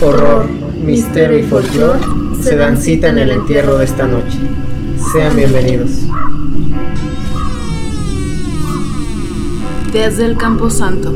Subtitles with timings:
[0.00, 0.46] horror,
[0.84, 1.98] misterio y folclore
[2.40, 4.38] se dan cita en el entierro de esta noche.
[5.12, 5.90] Sean bienvenidos.
[9.92, 11.12] Desde el Campo Santo.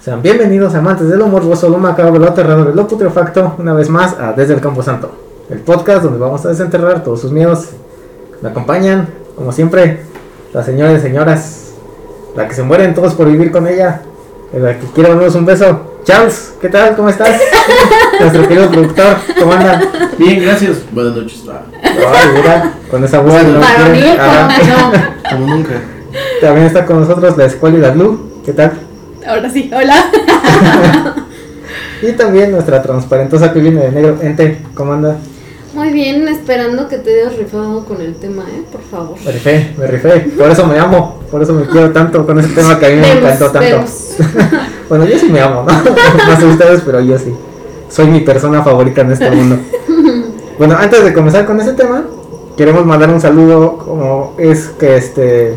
[0.00, 4.14] Sean bienvenidos amantes de lo morboso, lo macabro, lo aterrador, lo putrefacto, una vez más
[4.18, 5.10] a Desde el Campo Santo,
[5.50, 7.74] el podcast donde vamos a desenterrar todos sus miedos.
[8.42, 10.00] Me acompañan, como siempre,
[10.52, 11.72] las señoras y señoras,
[12.36, 14.02] la que se mueren todos por vivir con ella,
[14.52, 15.94] la que quiere darnos un beso.
[16.04, 16.96] Charles, ¿qué tal?
[16.96, 17.38] ¿Cómo estás?
[18.20, 19.80] Nuestro querido productor, ¿cómo anda?
[20.16, 20.78] Bien, gracias.
[20.92, 21.42] Buenas noches.
[21.82, 24.48] Ay, mira, con esa voz no Para mí, quiere- Ajá.
[24.68, 25.30] no.
[25.30, 25.72] Como nunca.
[26.40, 28.72] También está con nosotros la escuela y la Blue, ¿qué tal?
[29.26, 29.94] Ahora sí, hola.
[32.00, 35.16] Y también nuestra transparentosa que viene de negro, Ente, ¿cómo anda?
[35.78, 38.64] Muy bien, esperando que te hayas rifado con el tema, ¿eh?
[38.72, 39.16] Por favor.
[39.24, 42.48] Me rifé, me rifé, por eso me amo, por eso me quiero tanto con ese
[42.48, 43.84] tema que a mí me encantó tanto.
[44.88, 45.72] bueno, yo sí me amo, ¿no?
[46.32, 47.32] no sé ustedes, pero yo sí.
[47.88, 49.56] Soy mi persona favorita en este mundo.
[50.58, 52.02] bueno, antes de comenzar con ese tema,
[52.56, 55.54] queremos mandar un saludo como es que este...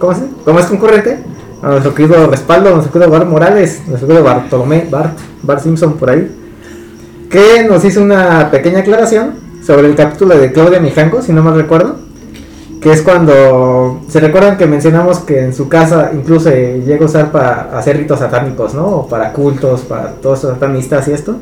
[0.00, 1.20] ¿Cómo, se, ¿Cómo es concurrente?
[1.62, 5.92] A nuestro querido respaldo, a nuestro querido Bart Morales, nuestro querido Bartolomé, Bart, Bart Simpson
[5.92, 6.28] por ahí,
[7.30, 11.56] que nos hizo una pequeña aclaración sobre el capítulo de Claudia Mijanco, si no mal
[11.56, 11.96] recuerdo,
[12.82, 17.06] que es cuando se recuerdan que mencionamos que en su casa incluso eh, llega a
[17.06, 18.86] usar para hacer ritos satánicos, ¿no?
[18.86, 21.36] O para cultos, para todos los satanistas y esto.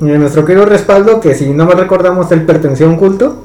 [0.00, 3.36] Y nuestro querido respaldo, que si no mal recordamos, él perteneció a un culto,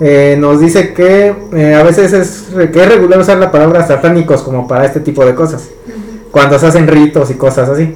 [0.00, 4.40] eh, nos dice que eh, a veces es, que es regular usar la palabra satánicos
[4.40, 5.68] como para este tipo de cosas,
[6.30, 7.94] cuando se hacen ritos y cosas así.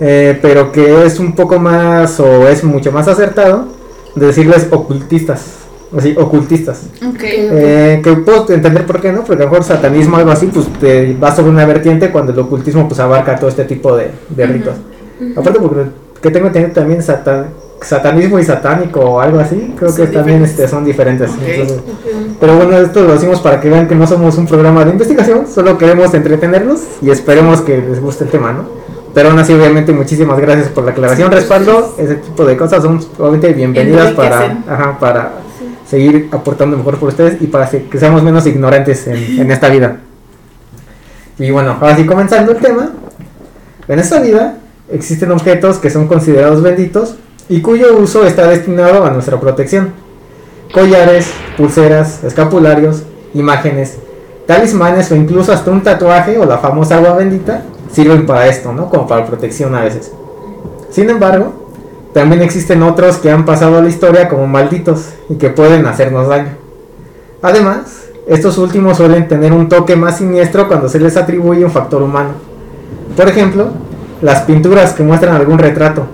[0.00, 3.79] Eh, pero que es un poco más o es mucho más acertado
[4.14, 5.42] decirles ocultistas,
[5.96, 6.82] así, ocultistas.
[7.52, 10.46] Eh, que puedo entender por qué no, porque a lo mejor satanismo o algo así,
[10.46, 14.10] pues te va sobre una vertiente cuando el ocultismo pues abarca todo este tipo de,
[14.28, 14.74] de ritos.
[15.36, 15.84] Aparte porque
[16.22, 17.46] que tengo entendido también satan-
[17.82, 21.30] satanismo y satánico o algo así, creo que también este, son diferentes.
[21.30, 21.78] Entonces,
[22.38, 25.46] pero bueno, esto lo decimos para que vean que no somos un programa de investigación,
[25.46, 28.79] solo queremos entretenerlos y esperemos que les guste el tema, ¿no?
[29.14, 32.82] Pero aún así, obviamente, muchísimas gracias por la aclaración, respaldo, ese tipo de cosas.
[32.82, 35.32] Son obviamente bienvenidas para, ajá, para
[35.88, 39.98] seguir aportando mejor por ustedes y para que seamos menos ignorantes en, en esta vida.
[41.38, 42.90] Y bueno, ahora sí comenzando el tema,
[43.88, 44.58] en esta vida
[44.92, 47.16] existen objetos que son considerados benditos
[47.48, 49.92] y cuyo uso está destinado a nuestra protección.
[50.72, 53.02] Collares, pulseras, escapularios,
[53.34, 53.96] imágenes,
[54.46, 58.88] talismanes o incluso hasta un tatuaje o la famosa agua bendita sirven para esto, ¿no?
[58.88, 60.12] Como para protección a veces.
[60.90, 61.52] Sin embargo,
[62.12, 66.28] también existen otros que han pasado a la historia como malditos y que pueden hacernos
[66.28, 66.56] daño.
[67.42, 72.02] Además, estos últimos suelen tener un toque más siniestro cuando se les atribuye un factor
[72.02, 72.30] humano.
[73.16, 73.68] Por ejemplo,
[74.22, 76.06] las pinturas que muestran algún retrato.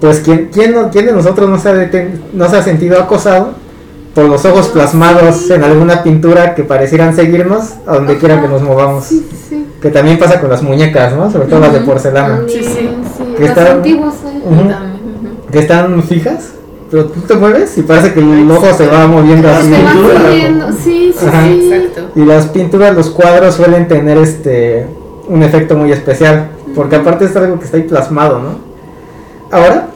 [0.00, 1.90] Pues ¿quién, quién, quién de nosotros no se, ha
[2.32, 3.52] no se ha sentido acosado
[4.20, 8.60] por los ojos plasmados en alguna pintura que parecieran seguirnos a donde quiera que nos
[8.60, 9.04] movamos?
[9.04, 9.66] Sí, sí.
[9.80, 11.30] Que también pasa con las muñecas, ¿no?
[11.30, 12.36] Sobre todo las de porcelana.
[12.36, 12.88] También, Sí, sí.
[13.16, 13.34] sí.
[13.38, 15.58] Que Las antiguas, ¿eh?
[15.58, 16.50] Están fijas,
[16.90, 19.70] pero tú te mueves y parece que el ojo se va moviendo así.
[19.70, 20.30] se pintura.
[20.30, 21.42] siguiendo, Sí, sí, Ajá.
[21.44, 21.70] sí.
[21.72, 22.02] Exacto.
[22.14, 24.86] Y las pinturas, los cuadros suelen tener este
[25.28, 28.58] un efecto muy especial, porque aparte es algo que está ahí plasmado, ¿no?
[29.50, 29.88] Ahora,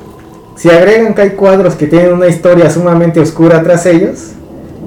[0.56, 4.32] si agregan que hay cuadros que tienen una historia sumamente oscura tras ellos,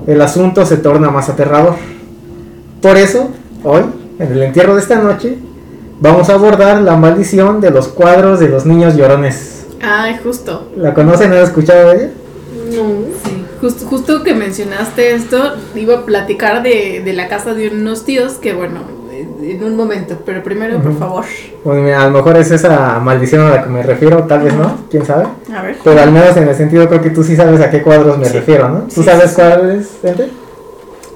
[0.07, 1.75] el asunto se torna más aterrador.
[2.81, 3.29] Por eso,
[3.63, 3.83] hoy,
[4.19, 5.37] en el entierro de esta noche,
[5.99, 9.65] vamos a abordar la maldición de los cuadros de los niños llorones.
[9.81, 10.71] Ay, justo.
[10.77, 11.33] ¿La conocen?
[11.33, 12.09] ¿Han escuchado de ella?
[12.75, 12.83] No.
[13.23, 13.43] Sí.
[13.59, 18.33] Justo, justo que mencionaste esto, iba a platicar de, de la casa de unos tíos
[18.33, 18.81] que, bueno,
[19.51, 21.25] en un momento, pero primero, por favor.
[21.63, 24.53] Bueno, mira, a lo mejor es esa maldición a la que me refiero, tal vez
[24.55, 25.25] no, quién sabe.
[25.55, 25.77] A ver.
[25.83, 28.25] Pero al menos en el sentido creo que tú sí sabes a qué cuadros me
[28.25, 28.33] Sí.
[28.33, 28.79] refiero, ¿no?
[28.83, 30.29] ¿Tú Sí, sabes sí, cuáles, Ente?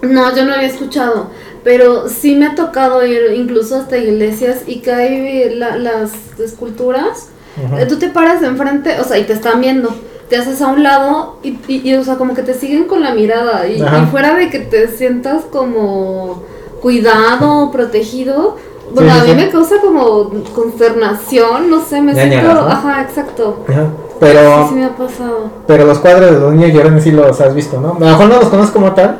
[0.01, 1.27] No, yo no había escuchado,
[1.63, 7.29] pero sí me ha tocado ir incluso hasta iglesias y que hay la- las esculturas.
[7.77, 9.93] Eh, Tú te paras enfrente, o sea, y te están viendo.
[10.29, 13.01] Te haces a un lado y, y- y, o sea, como que te siguen con
[13.03, 13.67] la mirada.
[13.67, 13.79] Y
[14.09, 16.43] fuera de que te sientas como
[16.81, 18.57] cuidado, protegido,
[18.93, 19.45] bueno, Sí, sí, a mí sí.
[19.45, 22.53] me causa como consternación, no sé, me siento.
[22.53, 22.61] ¿no?
[22.67, 23.59] Ajá, exacto.
[23.69, 23.85] Ajá.
[24.19, 25.49] Pero, sí me ha pasado.
[25.65, 27.93] pero los cuadros de los niños llorones sí los has visto, ¿no?
[27.95, 29.17] A lo mejor no los conozco como tal,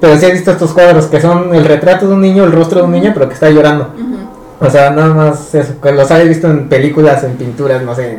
[0.00, 2.80] pero sí he visto estos cuadros que son el retrato de un niño, el rostro
[2.80, 3.88] de un niño, pero que está llorando.
[4.60, 8.18] O sea, nada más eso, que los hayas visto en películas, en pinturas, no sé.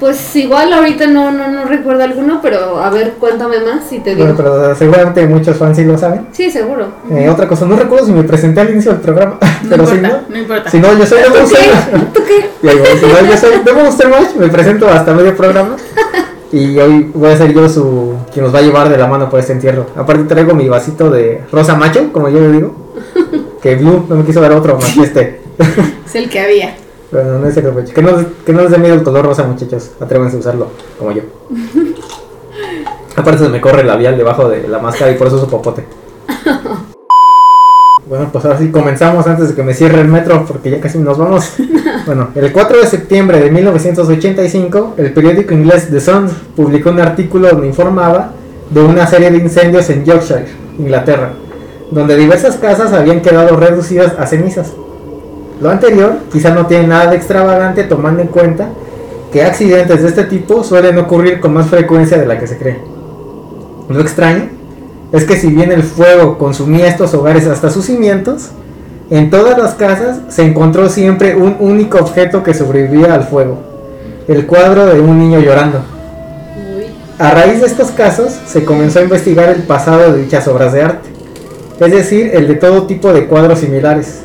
[0.00, 4.10] Pues igual ahorita no, no, no recuerdo alguno, pero a ver, cuéntame más y te
[4.10, 4.24] digo.
[4.26, 6.26] Bueno, pero seguramente muchos fans sí lo saben.
[6.32, 6.86] Sí, seguro.
[7.10, 9.94] Eh, otra cosa, no recuerdo si me presenté al inicio del programa, No pero si
[9.96, 10.70] importa, no, no importa.
[10.70, 11.40] si no, yo soy ¿Tú Debo qué?
[11.40, 12.50] Monster- ¿Tú qué?
[12.68, 15.76] Digo, si no, yo soy Debo Monster Mash, me presento hasta medio programa.
[16.52, 19.30] Y hoy voy a ser yo su quien nos va a llevar de la mano
[19.30, 19.86] por este entierro.
[19.94, 22.74] Aparte traigo mi vasito de rosa macho, como yo le digo.
[23.62, 25.39] Que Blue no me quiso dar otro más que este.
[26.06, 26.74] Es el que había.
[27.12, 27.92] Bueno, no es macho.
[27.94, 28.10] Que no,
[28.44, 29.92] que no les dé miedo el color rosa, muchachos.
[30.00, 30.68] Atrévanse a usarlo,
[30.98, 31.22] como yo.
[33.16, 35.84] Aparte se me corre el labial debajo de la máscara y por eso su popote.
[38.08, 40.98] Bueno, pues ahora sí comenzamos antes de que me cierre el metro porque ya casi
[40.98, 41.52] nos vamos.
[42.06, 47.50] Bueno, el 4 de septiembre de 1985, el periódico inglés The Sun publicó un artículo
[47.50, 48.32] donde informaba
[48.68, 50.46] de una serie de incendios en Yorkshire,
[50.76, 51.34] Inglaterra,
[51.92, 54.72] donde diversas casas habían quedado reducidas a cenizas.
[55.60, 58.68] Lo anterior quizá no tiene nada de extravagante tomando en cuenta
[59.30, 62.80] que accidentes de este tipo suelen ocurrir con más frecuencia de la que se cree.
[63.88, 64.48] Lo extraño
[65.12, 68.50] es que si bien el fuego consumía estos hogares hasta sus cimientos,
[69.10, 73.58] en todas las casas se encontró siempre un único objeto que sobrevivía al fuego,
[74.28, 75.80] el cuadro de un niño llorando.
[77.18, 80.82] A raíz de estos casos se comenzó a investigar el pasado de dichas obras de
[80.82, 81.10] arte,
[81.80, 84.20] es decir, el de todo tipo de cuadros similares.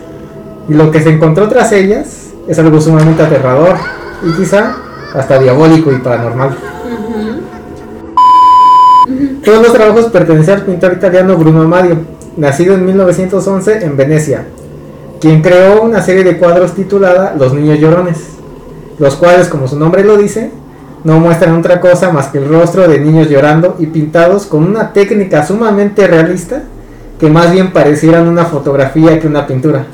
[0.68, 3.76] Y lo que se encontró tras ellas es algo sumamente aterrador
[4.24, 4.76] y quizá
[5.14, 6.58] hasta diabólico y paranormal.
[9.44, 11.98] Todos los trabajos pertenecían al pintor italiano Bruno Amadio,
[12.36, 14.46] nacido en 1911 en Venecia,
[15.22, 18.18] quien creó una serie de cuadros titulada Los Niños Llorones,
[18.98, 20.50] los cuales, como su nombre lo dice,
[21.04, 24.92] no muestran otra cosa más que el rostro de niños llorando y pintados con una
[24.92, 26.64] técnica sumamente realista
[27.20, 29.86] que más bien parecieran una fotografía que una pintura.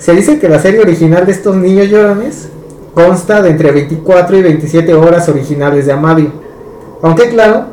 [0.00, 2.48] Se dice que la serie original de estos niños llorones
[2.94, 6.32] consta de entre 24 y 27 horas originales de Amadio.
[7.02, 7.66] Aunque claro,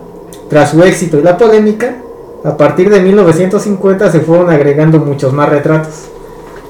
[0.50, 1.96] tras su éxito y la polémica,
[2.44, 6.10] a partir de 1950 se fueron agregando muchos más retratos,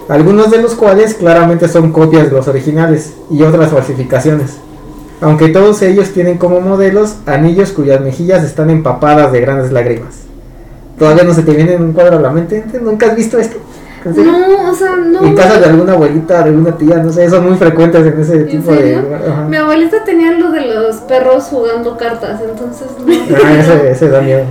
[0.07, 4.57] algunos de los cuales claramente son copias de los originales y otras falsificaciones,
[5.21, 10.19] aunque todos ellos tienen como modelos anillos cuyas mejillas están empapadas de grandes lágrimas.
[11.00, 13.57] Todavía no se te viene en un cuadro a la mente, ¿nunca has visto esto?
[14.05, 14.25] ¿En?
[14.25, 15.23] No, o sea, no.
[15.23, 18.39] En casa de alguna abuelita, de alguna tía, no sé, son muy frecuentes en ese
[18.45, 19.01] tipo serio?
[19.01, 19.15] de...
[19.15, 19.41] ajá.
[19.47, 23.13] Mi abuelita tenía lo de los perros jugando cartas, entonces no.
[23.13, 24.45] Ah, ese, ese da miedo.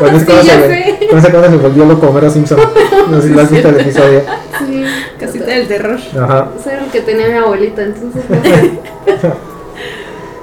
[0.00, 2.58] Con Sí, cosa se, esa se volvió loco Homero Simpson.
[3.10, 4.22] No sé si lo has visto el episodio.
[4.58, 4.84] Sí.
[5.20, 5.98] Casita del terror.
[6.20, 6.48] Ajá.
[6.58, 9.32] Eso era lo que tenía mi abuelita, entonces no.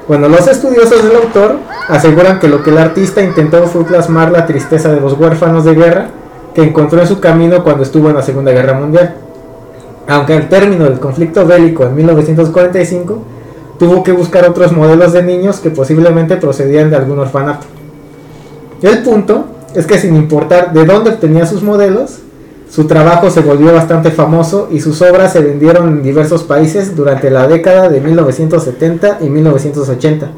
[0.08, 4.46] Bueno, los estudiosos del autor aseguran que lo que el artista intentó fue plasmar la
[4.46, 6.10] tristeza de los huérfanos de guerra
[6.54, 9.16] que encontró en su camino cuando estuvo en la Segunda Guerra Mundial.
[10.08, 13.18] Aunque al término del conflicto bélico en 1945
[13.80, 17.66] tuvo que buscar otros modelos de niños que posiblemente procedían de algún orfanato.
[18.82, 22.20] El punto es que sin importar de dónde obtenía sus modelos,
[22.70, 27.30] su trabajo se volvió bastante famoso y sus obras se vendieron en diversos países durante
[27.30, 30.32] la década de 1970 y 1980,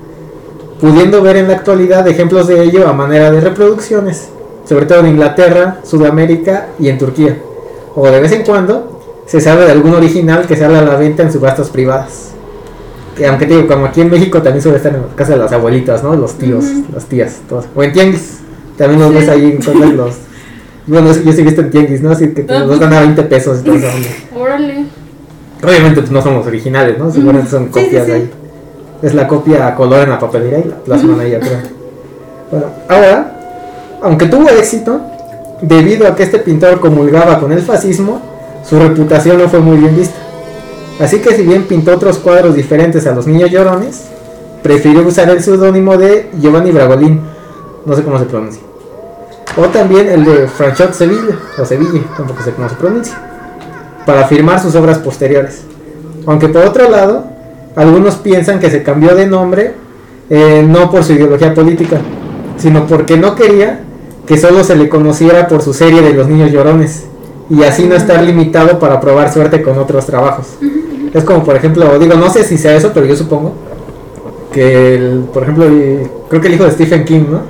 [0.79, 4.29] pudiendo ver en la actualidad ejemplos de ello a manera de reproducciones,
[4.65, 7.37] sobre todo en Inglaterra, Sudamérica y en Turquía,
[7.95, 11.23] o de vez en cuando se sabe de algún original que sale a la venta
[11.23, 12.31] en subastas privadas.
[13.15, 15.39] Que aunque te digo, como aquí en México también suele estar en la casa de
[15.39, 16.15] las abuelitas, ¿no?
[16.15, 17.65] Los tíos, las tías, todos.
[17.73, 18.39] O en tianguis.
[18.77, 19.15] También los Sí.
[19.15, 20.15] ves ahí, encuentras los...
[20.87, 22.11] Bueno, yo sí he visto en tianguis, ¿no?
[22.11, 23.59] Así que te los dan a 20 pesos.
[24.35, 24.85] Órale.
[25.63, 27.09] Obviamente pues, no son los originales, ¿no?
[27.09, 28.11] Seguramente son sí, copias sí.
[28.11, 28.31] de ahí.
[29.01, 31.63] Es la copia a color en la papelera y la plasman ahí atrás.
[32.51, 33.34] Bueno, ahora,
[34.05, 35.01] aunque tuvo éxito,
[35.61, 38.21] debido a que este pintor comulgaba con el fascismo,
[38.63, 40.15] su reputación no fue muy bien vista.
[40.99, 44.05] Así que si bien pintó otros cuadros diferentes a los niños llorones,
[44.61, 47.19] prefirió usar el seudónimo de Giovanni Bragolin,
[47.83, 48.61] no sé cómo se pronuncia.
[49.57, 53.15] O también el de Franchot Sevilla, o Sevilla, tampoco sé cómo se pronuncia,
[54.05, 55.63] para firmar sus obras posteriores.
[56.27, 57.23] Aunque por otro lado,
[57.75, 59.73] algunos piensan que se cambió de nombre
[60.29, 61.97] eh, no por su ideología política,
[62.57, 63.79] sino porque no quería
[64.25, 67.05] que solo se le conociera por su serie de los niños llorones
[67.49, 70.47] y así no estar limitado para probar suerte con otros trabajos.
[71.13, 73.53] Es como por ejemplo, digo, no sé si sea eso, pero yo supongo
[74.51, 77.41] que, el- por ejemplo, el- creo que el hijo de Stephen King, ¿no?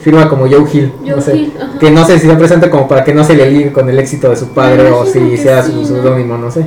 [0.00, 3.04] Firma como Joe Hill, no sé, Hill, que no sé si está presente como para
[3.04, 5.72] que no se le ligue con el éxito de su padre o si sea sí,
[5.72, 5.86] su ¿no?
[5.86, 6.64] seudónimo, no sé.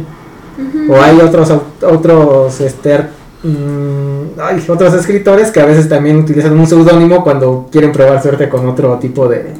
[0.87, 1.51] O hay otros
[1.81, 2.99] otros este
[3.43, 8.21] ar- mm, ay, otros escritores que a veces también utilizan un seudónimo cuando quieren probar
[8.21, 9.53] suerte con otro tipo de,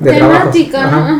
[0.00, 0.50] de trabajos.
[0.52, 0.84] Temática.
[0.86, 1.16] Ajá.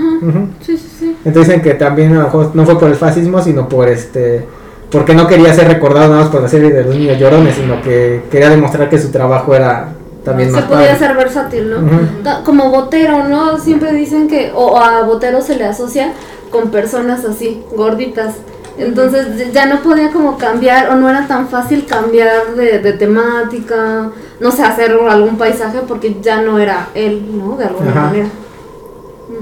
[0.64, 1.16] Sí, sí, sí.
[1.24, 4.44] Entonces dicen que también a lo mejor no fue por el fascismo, sino por este
[4.90, 7.82] porque no quería ser recordado nada más por la serie de los niños llorones, sino
[7.82, 9.88] que quería demostrar que su trabajo era
[10.24, 10.98] también Se más podía padre.
[10.98, 12.44] ser versátil, ¿no?
[12.44, 13.58] Como Botero, ¿no?
[13.58, 16.12] Siempre dicen que, o a Botero se le asocia
[16.50, 18.34] con personas así, gorditas.
[18.78, 24.10] Entonces ya no podía como cambiar, o no era tan fácil cambiar de, de temática,
[24.38, 27.56] no sé, hacer algún paisaje porque ya no era él, ¿no?
[27.56, 28.00] De alguna Ajá.
[28.02, 28.28] manera.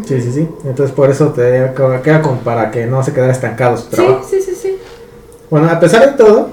[0.07, 0.49] Sí, sí, sí.
[0.65, 1.73] Entonces por eso te
[2.03, 4.27] queda como para que no se quedara estancado su Sí, trabajo.
[4.29, 4.77] sí, sí, sí.
[5.51, 6.49] Bueno, a pesar de todo,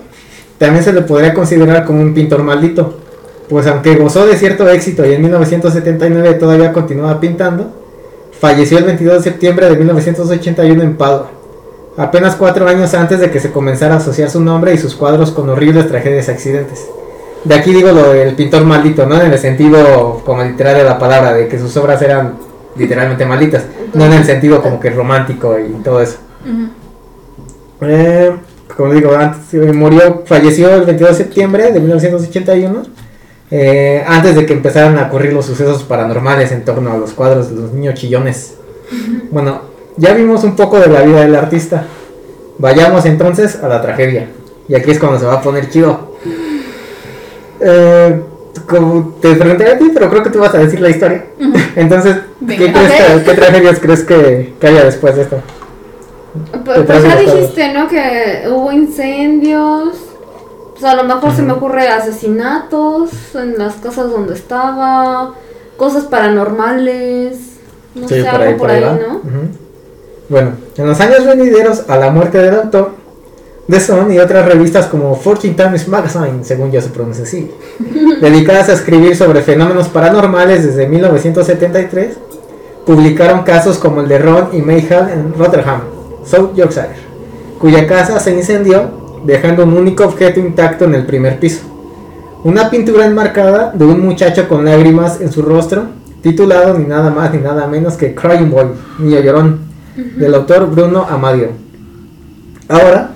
[0.58, 2.96] también se le podría considerar como un pintor maldito,
[3.50, 7.72] pues aunque gozó de cierto éxito y en 1979 todavía continuaba pintando,
[8.40, 11.32] falleció el 22 de septiembre de 1981 en Padua,
[11.98, 15.32] apenas cuatro años antes de que se comenzara a asociar su nombre y sus cuadros
[15.32, 16.88] con horribles tragedias y accidentes.
[17.44, 19.20] De aquí digo lo del pintor maldito, ¿no?
[19.20, 22.36] En el sentido como literal de la palabra, de que sus obras eran
[22.76, 26.18] literalmente malditas, no en el sentido como que romántico y todo eso.
[27.82, 28.32] Eh,
[28.78, 32.84] como digo, antes, eh, murió, falleció el 22 de septiembre de 1981,
[33.50, 37.50] eh, antes de que empezaran a ocurrir los sucesos paranormales en torno a los cuadros
[37.50, 38.56] de los niños chillones.
[39.32, 41.86] Bueno, ya vimos un poco de la vida del artista.
[42.58, 44.30] Vayamos entonces a la tragedia.
[44.68, 46.12] Y aquí es cuando se va a poner chido.
[47.60, 48.22] Eh,
[48.68, 51.26] como te pregunté a ti, pero creo que tú vas a decir la historia.
[51.76, 52.18] Entonces,
[52.48, 52.74] ¿qué, Venga.
[52.80, 53.24] crees que- Ok.
[53.26, 55.38] ¿qué tragedias crees que, que haya después de esto?
[56.66, 57.88] Pues, pues ya dijiste, ¿no?
[57.88, 59.96] Que hubo incendios.
[60.74, 65.34] Pues a lo mejor se me ocurre asesinatos en las casas donde estaba,
[65.78, 67.38] cosas paranormales,
[67.94, 68.82] no Sí, sé, algo por ahí.
[68.82, 69.22] ¿no?
[70.32, 72.92] Bueno, en los años venideros a la muerte del autor,
[73.70, 77.52] The Sun y otras revistas como Fortune Times Magazine, según yo se pronuncia así,
[78.22, 82.16] dedicadas a escribir sobre fenómenos paranormales desde 1973,
[82.86, 85.82] publicaron casos como el de Ron y May Hall en Rotherham,
[86.26, 86.96] South Yorkshire,
[87.60, 88.90] cuya casa se incendió
[89.26, 91.60] dejando un único objeto intacto en el primer piso.
[92.46, 95.88] Una pintura enmarcada de un muchacho con lágrimas en su rostro,
[96.22, 101.06] titulado ni nada más ni nada menos que Crying Boy, Niño Llorón, del autor Bruno
[101.10, 101.50] Amadio.
[102.68, 103.12] Ahora,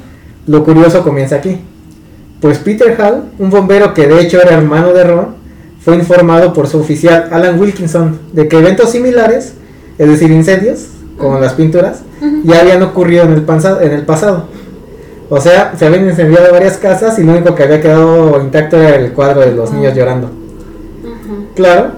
[0.48, 1.60] lo curioso comienza aquí.
[2.42, 5.36] Pues Peter Hall, un bombero que de hecho era hermano de Ron,
[5.80, 9.54] fue informado por su oficial Alan Wilkinson de que eventos similares,
[9.98, 12.02] es decir, incendios, como las pinturas,
[12.44, 13.46] ya habían ocurrido en el,
[13.82, 14.48] en el pasado.
[15.30, 18.96] O sea, se habían incendiado varias casas y lo único que había quedado intacto era
[18.96, 20.30] el cuadro de los niños llorando.
[21.56, 21.92] Claro,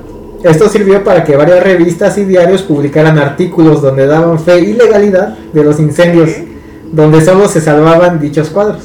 [0.44, 5.38] esto sirvió para que varias revistas y diarios publicaran artículos donde daban fe y legalidad
[5.53, 6.29] de los incendios,
[6.91, 8.82] donde solo se salvaban dichos cuadros.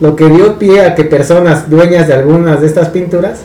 [0.00, 3.40] Lo que dio pie a que personas dueñas de algunas de estas pinturas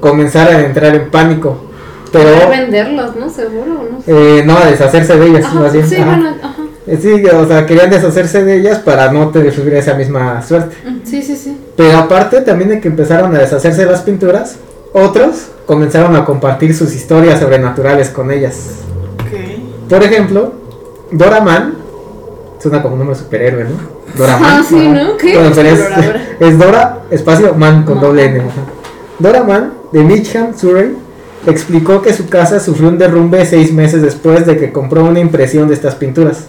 [0.00, 1.64] comenzaran a entrar en pánico.
[2.12, 3.28] Pero Para venderlos, ¿no?
[3.28, 4.12] Seguro, no sé.
[4.38, 5.88] eh, no a deshacerse de ellas, Ajá, más bien.
[5.88, 6.04] sí, Ajá.
[6.06, 6.62] bueno, ajá.
[6.86, 10.76] Eh, Sí, o sea, querían deshacerse de ellas para no sufrir esa misma suerte.
[11.04, 11.58] Sí, sí, sí.
[11.76, 14.56] Pero aparte también de que empezaron a deshacerse de las pinturas,
[14.94, 18.70] otros comenzaron a compartir sus historias sobrenaturales con ellas.
[19.14, 19.90] Ok.
[19.90, 20.52] Por ejemplo,
[21.10, 21.74] Dora Man,
[22.60, 23.70] suena como un nombre de superhéroe, ¿no?
[24.16, 24.50] Dora Man.
[24.50, 24.88] Ah, sí.
[24.88, 25.16] ¿no?
[25.16, 25.34] ¿Qué?
[25.34, 25.68] Bueno, pero
[26.40, 28.38] es, Dora, espacio Man con doble N.
[28.40, 28.50] ajá.
[29.18, 30.94] Dora Man, de Mitcham, Surrey,
[31.46, 35.68] explicó que su casa sufrió un derrumbe seis meses después de que compró una impresión
[35.68, 36.44] de estas pinturas.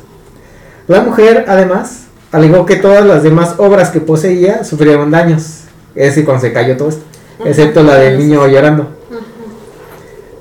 [0.88, 5.62] La mujer, además, alegó que todas las demás obras que poseía sufrieron daños,
[5.96, 7.04] es decir, cuando se cayó todo esto,
[7.44, 8.88] excepto la del niño llorando.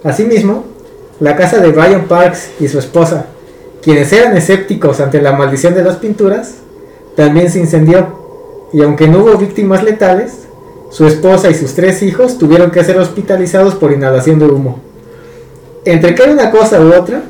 [0.03, 0.65] Asimismo,
[1.21, 3.27] la casa de Brian Parks y su esposa,
[3.83, 6.57] quienes eran escépticos ante la maldición de las pinturas,
[7.17, 10.41] también se incendió, y aunque no hubo víctimas letales,
[10.91, 14.81] su esposa y sus tres hijos tuvieron que ser hospitalizados por inhalación de humo.
[15.85, 17.23] Entre que una cosa u otra,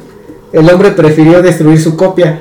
[0.53, 2.41] el hombre prefirió destruir su copia,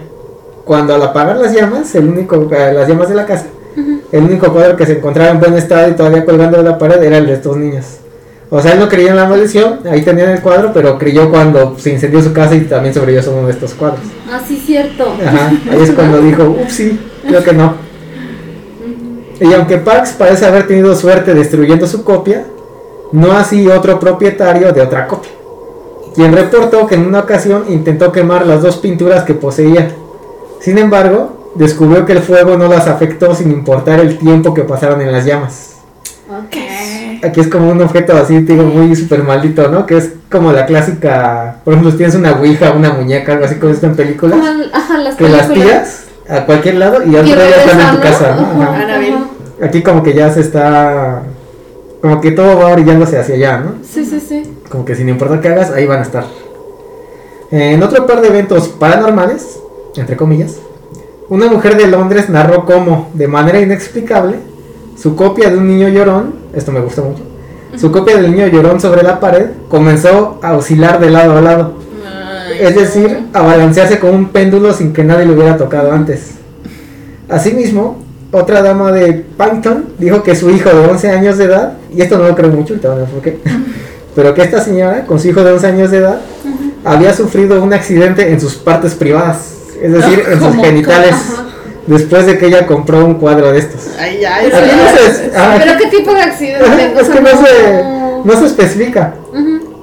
[0.66, 3.48] cuando al apagar las llamas, el único, eh, las llamas de la casa,
[4.14, 7.02] el único cuadro que se encontraba en buen estado y todavía colgando de la pared
[7.02, 7.98] era el de estos niños.
[8.52, 11.76] O sea, él no creía en la maldición, ahí tenían el cuadro, pero creyó cuando
[11.80, 14.02] se incendió su casa y también sobrevivió uno de estos cuadros.
[14.32, 15.16] Ah, sí, cierto.
[15.26, 17.74] Ajá, ahí es cuando dijo, ups, sí, creo que no.
[19.40, 22.46] Y aunque Parks parece haber tenido suerte destruyendo su copia,
[23.12, 25.32] no así otro propietario de otra copia,
[26.14, 29.90] quien reportó que en una ocasión intentó quemar las dos pinturas que poseía.
[30.60, 35.02] Sin embargo, descubrió que el fuego no las afectó sin importar el tiempo que pasaron
[35.02, 35.76] en las llamas.
[36.30, 36.56] Ok.
[37.24, 39.86] Aquí es como un objeto así, te digo, muy super maldito, ¿no?
[39.86, 43.56] Que es como la clásica, por ejemplo, si tienes una ouija, una muñeca, algo así
[43.56, 44.40] como esto en películas
[44.74, 48.02] Ajá, las que las tiras a cualquier lado y Y otro día están en tu
[48.02, 48.64] casa, ¿no?
[48.64, 48.78] Ajá.
[48.78, 49.28] Ajá.
[49.62, 51.24] Aquí como que ya se está,
[52.02, 53.76] como que todo va orillándose hacia allá, ¿no?
[53.88, 54.58] Sí, sí, sí.
[54.70, 56.26] Como que sin importar qué hagas, ahí van a estar.
[57.52, 59.60] En otro par de eventos paranormales,
[59.96, 60.58] entre comillas,
[61.34, 64.36] una mujer de Londres narró cómo, de manera inexplicable,
[64.96, 67.24] su copia de un niño llorón, esto me gusta mucho,
[67.76, 71.74] su copia del niño llorón sobre la pared comenzó a oscilar de lado a lado.
[72.06, 76.34] Ay, Es decir, a balancearse como un péndulo sin que nadie lo hubiera tocado antes.
[77.28, 82.04] Asimismo, otra dama de Paddington dijo que su hijo de 11 años de edad, y
[82.04, 83.40] esto no lo creo mucho, por qué,
[84.16, 86.22] pero que esta señora, con su hijo de 11 años de edad,
[86.86, 91.46] había sufrido un accidente en sus partes privadas, es decir, en sus genitales, Ajá.
[91.88, 93.90] después de que ella compró un cuadro de estos.
[94.00, 96.94] Ay, ya, Aquí eso Aquí ya- no se, ah, ¿Pero qué tipo de accidente?
[96.96, 97.84] O es que no se,
[98.26, 99.16] no- se especifica.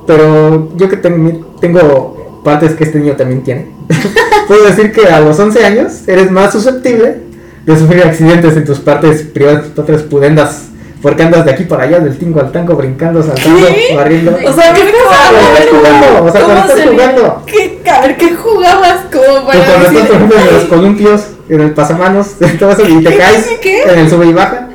[0.06, 3.70] Pero yo que ten- tengo partes que este niño también tiene,
[4.48, 7.18] puedo decir que a los 11 años eres más susceptible
[7.66, 10.69] de sufrir accidentes en tus partes privadas, tus partes pudendas,
[11.02, 13.94] porque andas de aquí para allá, del tingo al tango, brincando, saltando, ¿Qué?
[13.94, 14.32] barriendo.
[14.32, 17.42] O sea, ¿qué Cuando estás jugando, o sea, cuando estás jugando.
[17.46, 21.60] ¿Qué, a ver, ¿qué jugabas como para cuando estás, por ejemplo, en los columpios, en
[21.60, 24.66] el pasamanos, en todo eso, y te caes en el sube y baja.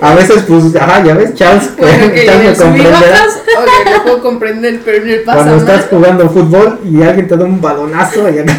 [0.00, 3.10] A veces, pues, ajá, ya ves, Charles, Bueno, que Charles me el subir comprenderá.
[3.10, 5.62] bajas, ok, lo puedo comprender, pero en el Cuando pasamanos.
[5.62, 8.52] estás jugando fútbol y alguien te da un balonazo y acá.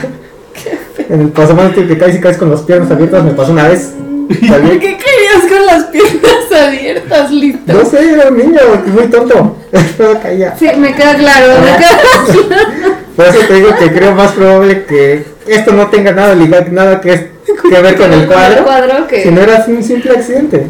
[1.09, 3.93] En el pasamanos que caes y caes con las piernas abiertas, me pasó una vez.
[4.47, 7.73] ¿Por qué caías con las piernas abiertas, listo?
[7.73, 9.55] No sé, era un niño muy tonto.
[9.97, 10.55] Todo caía.
[10.55, 11.99] Sí, me queda claro, me queda
[12.47, 12.95] claro.
[13.15, 17.31] Por eso te digo que creo más probable que esto no tenga nada, nada que,
[17.69, 19.23] que ver con el cuadro, cuadro que...
[19.23, 20.67] si no era un simple accidente.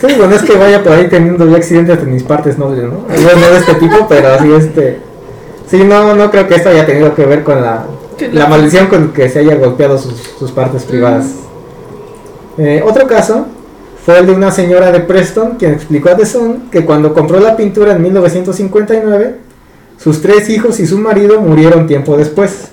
[0.00, 3.00] Sí, bueno, es que vaya por ahí teniendo ya accidentes en mis partes nobles, ¿no?
[3.00, 4.98] Bueno, no de este tipo, pero así este.
[5.68, 7.86] Sí, no, no creo que esto haya tenido que ver con la,
[8.32, 11.45] la maldición con que se haya golpeado sus, sus partes privadas.
[12.58, 13.46] Eh, otro caso
[14.04, 17.40] fue el de una señora de Preston quien explicó a The Sun que cuando compró
[17.40, 19.36] la pintura en 1959,
[19.98, 22.68] sus tres hijos y su marido murieron tiempo después,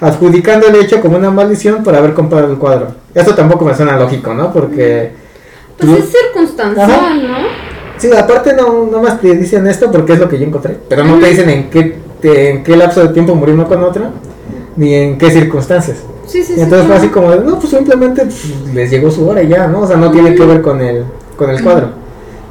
[0.00, 2.94] adjudicando el hecho como una maldición por haber comprado el cuadro.
[3.14, 4.52] Esto tampoco me suena lógico, ¿no?
[4.52, 5.12] Porque...
[5.76, 7.14] Pues es circunstancial, Ajá.
[7.14, 7.72] ¿no?
[7.98, 11.04] Sí, aparte no, no más te dicen esto porque es lo que yo encontré, pero
[11.04, 14.10] no te dicen en qué, en qué lapso de tiempo murió uno con otra,
[14.76, 15.98] ni en qué circunstancias.
[16.26, 16.60] Sí, sí, Y sí.
[16.60, 19.66] entonces fue así como de, no, pues simplemente pues, les llegó su hora y ya,
[19.66, 19.80] ¿no?
[19.80, 21.04] O sea, no tiene que ver con el,
[21.36, 22.02] con el cuadro.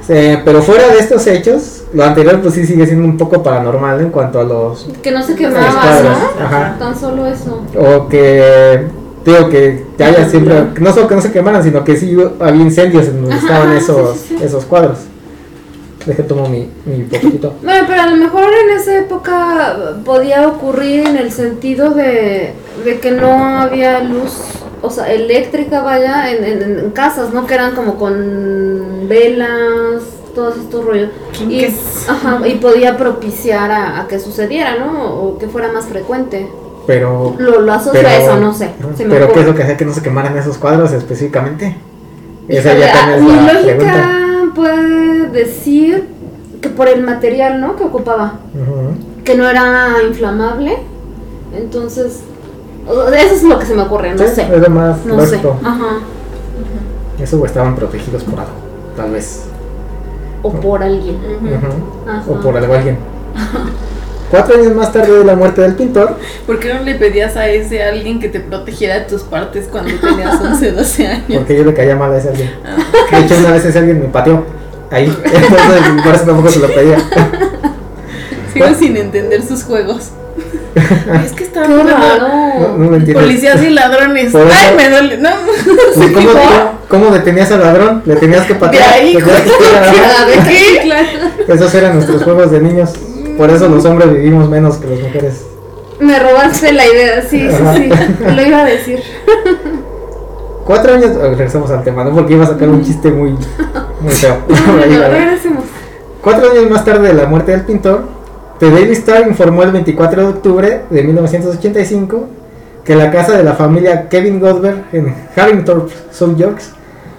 [0.10, 4.02] Eh, pero fuera de estos hechos, lo anterior pues sí sigue siendo un poco paranormal
[4.02, 4.90] en cuanto a los...
[5.02, 6.44] Que no se quemaba, ¿no?
[6.46, 6.76] ajá.
[6.78, 7.62] Tan solo eso.
[7.78, 8.88] O que,
[9.24, 13.08] digo, que haya siempre, no solo que no se quemaran, sino que sí había incendios
[13.08, 14.98] en donde estaban esos, esos cuadros.
[16.06, 17.54] Deje tomo mi, mi poquito.
[17.64, 23.00] Bueno, pero a lo mejor en esa época podía ocurrir en el sentido de, de
[23.00, 24.34] que no había luz,
[24.82, 27.46] o sea, eléctrica, vaya, en, en- en casas, ¿no?
[27.46, 30.02] Que eran como con velas,
[30.34, 31.10] todos estos rollos.
[31.48, 35.14] Y, ajá, y podía propiciar a, a que sucediera, ¿no?
[35.14, 36.48] O que fuera más frecuente.
[36.88, 37.36] Pero...
[37.38, 38.72] Lo, lo asocio pero, a eso, no sé.
[38.98, 41.76] se me pero ¿qué es lo que hacía que no se quemaran esos cuadros específicamente?
[42.48, 44.21] Esa ya ah, también mi es la lógica pregunta.
[44.54, 46.08] Puede decir
[46.62, 47.76] que por el material, ¿no?
[47.76, 48.40] Que ocupaba.
[49.24, 50.78] Que no era inflamable.
[51.56, 52.22] Entonces,
[52.88, 54.42] eso es lo que se me ocurre, no Sí, sé.
[54.44, 55.38] es lo más No sé.
[55.64, 56.00] Ajá.
[57.20, 58.52] Eso o estaban protegidos por algo,
[58.96, 59.44] tal vez.
[60.44, 61.18] O por alguien.
[62.08, 62.24] Ajá.
[62.30, 62.98] O por algo alguien.
[64.32, 66.15] Cuatro años más tarde de la muerte del pintor,
[66.48, 70.39] ¿Por qué no le pedías a ese alguien que te protegiera tus partes cuando tenías
[70.41, 71.26] 11, 12 años?
[71.36, 72.50] porque yo le caía mal a ese alguien.
[72.65, 72.78] Ah,
[73.17, 74.46] De hecho, una vez ese alguien me pateó.
[74.89, 75.06] Ahí.
[75.06, 76.98] Entonces, por eso tampoco se lo pedía.
[78.54, 80.12] Sigo sin entender sus juegos.
[81.26, 83.22] es que estaba No, no entiendo.
[83.22, 84.32] policías y ladrones.
[84.32, 85.17] Por eso- Ay, me duele.
[85.17, 85.30] No,
[85.96, 86.30] Pues, ¿Cómo,
[86.89, 88.02] cómo detenías al ladrón?
[88.06, 88.94] Le tenías que de patear.
[88.94, 90.26] ahí, tenías que pegar, ajá.
[90.26, 90.80] ¿de qué?
[90.84, 91.08] Claro.
[91.48, 92.91] Esos eran nuestros juegos de niños.
[93.41, 95.47] Por eso los hombres vivimos menos que las mujeres.
[95.99, 97.73] Me robaste la idea, sí, Ajá.
[97.73, 98.23] sí, sí.
[98.36, 98.99] Lo iba a decir.
[100.63, 102.12] Cuatro años, oh, regresamos al tema, ¿no?
[102.12, 103.32] Porque iba a sacar un chiste muy,
[103.99, 104.38] muy feo.
[104.47, 105.08] No, Ahí no, va.
[105.08, 105.63] regresemos.
[106.21, 108.04] Cuatro años más tarde de la muerte del pintor,
[108.60, 112.27] The Daily Star informó el 24 de octubre de 1985
[112.86, 116.60] que la casa de la familia Kevin Goldberg en Harrington, South York,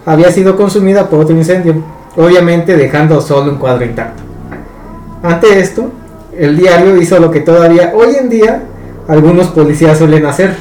[0.06, 1.82] había sido consumida por otro incendio,
[2.16, 4.22] obviamente dejando solo un cuadro intacto.
[5.24, 5.90] Ante esto,
[6.36, 8.62] el diario hizo lo que todavía hoy en día
[9.08, 10.54] algunos policías suelen hacer,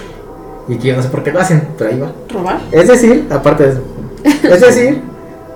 [0.68, 2.12] y que yo no sé por qué lo hacen, pero ahí va.
[2.30, 2.60] ¿Robar?
[2.72, 3.82] Es decir, aparte de eso,
[4.44, 5.02] es decir,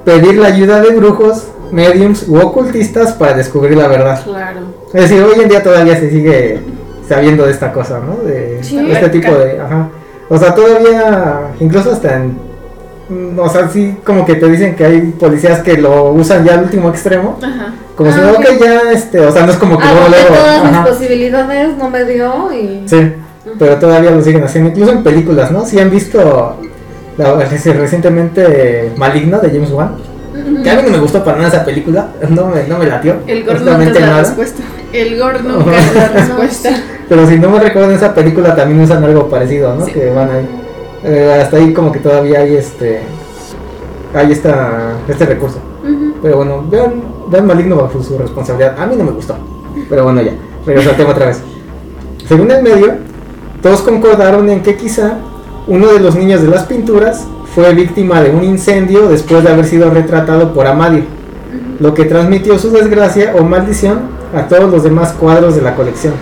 [0.04, 4.24] pedir la ayuda de brujos, mediums u ocultistas para descubrir la verdad.
[4.24, 4.62] Claro.
[4.94, 6.60] Es decir, hoy en día todavía se sigue
[7.08, 8.18] sabiendo de esta cosa, ¿no?
[8.28, 8.80] De Sí.
[8.92, 9.90] este tipo de, ajá.
[10.30, 12.38] O sea, todavía, incluso hasta en,
[13.38, 16.64] o sea, sí, como que te dicen que hay policías que lo usan ya al
[16.64, 17.74] último extremo, Ajá.
[17.96, 18.46] como si Ah, no, ok.
[18.46, 20.72] que ya, este, o sea, no es como que luego, Agoté luego, todas ajá.
[20.82, 22.84] mis posibilidades, no me dio y.
[22.88, 23.12] Sí,
[23.60, 25.66] pero todavía lo siguen haciendo, incluso en películas, ¿no?
[25.66, 26.58] Si han visto
[27.18, 29.96] la- reci- recientemente Maligno de James Wan,
[30.64, 33.16] que a mí no me gustó para nada esa película, no me, no me latió.
[33.28, 34.64] El gore nunca es la respuesta.
[34.92, 36.70] El gore nunca es la respuesta.
[37.08, 39.86] Pero si no me recuerdo en esa película también usan algo parecido, ¿no?
[39.86, 39.92] Sí.
[39.92, 40.50] Que van ahí.
[41.06, 43.02] Eh, hasta ahí como que todavía hay este.
[44.14, 45.60] Hay esta, este recurso.
[45.84, 46.14] Ujú.
[46.22, 48.76] Pero bueno, vean, vean Maligno bajo su responsabilidad.
[48.80, 49.36] A mí no me gustó.
[49.88, 50.34] Pero bueno, ya.
[50.66, 51.42] Regreso al tema otra vez.
[52.28, 52.96] Según el medio,
[53.62, 55.20] todos concordaron en que quizá
[55.68, 59.66] uno de los niños de las pinturas fue víctima de un incendio después de haber
[59.66, 61.04] sido retratado por Amadio,
[61.80, 64.02] lo que transmitió su desgracia o maldición
[64.36, 66.14] a todos los demás cuadros de la colección.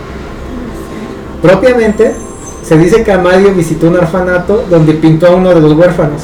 [1.42, 2.14] Propiamente,
[2.64, 6.24] se dice que Amadio visitó un orfanato donde pintó a uno de los huérfanos.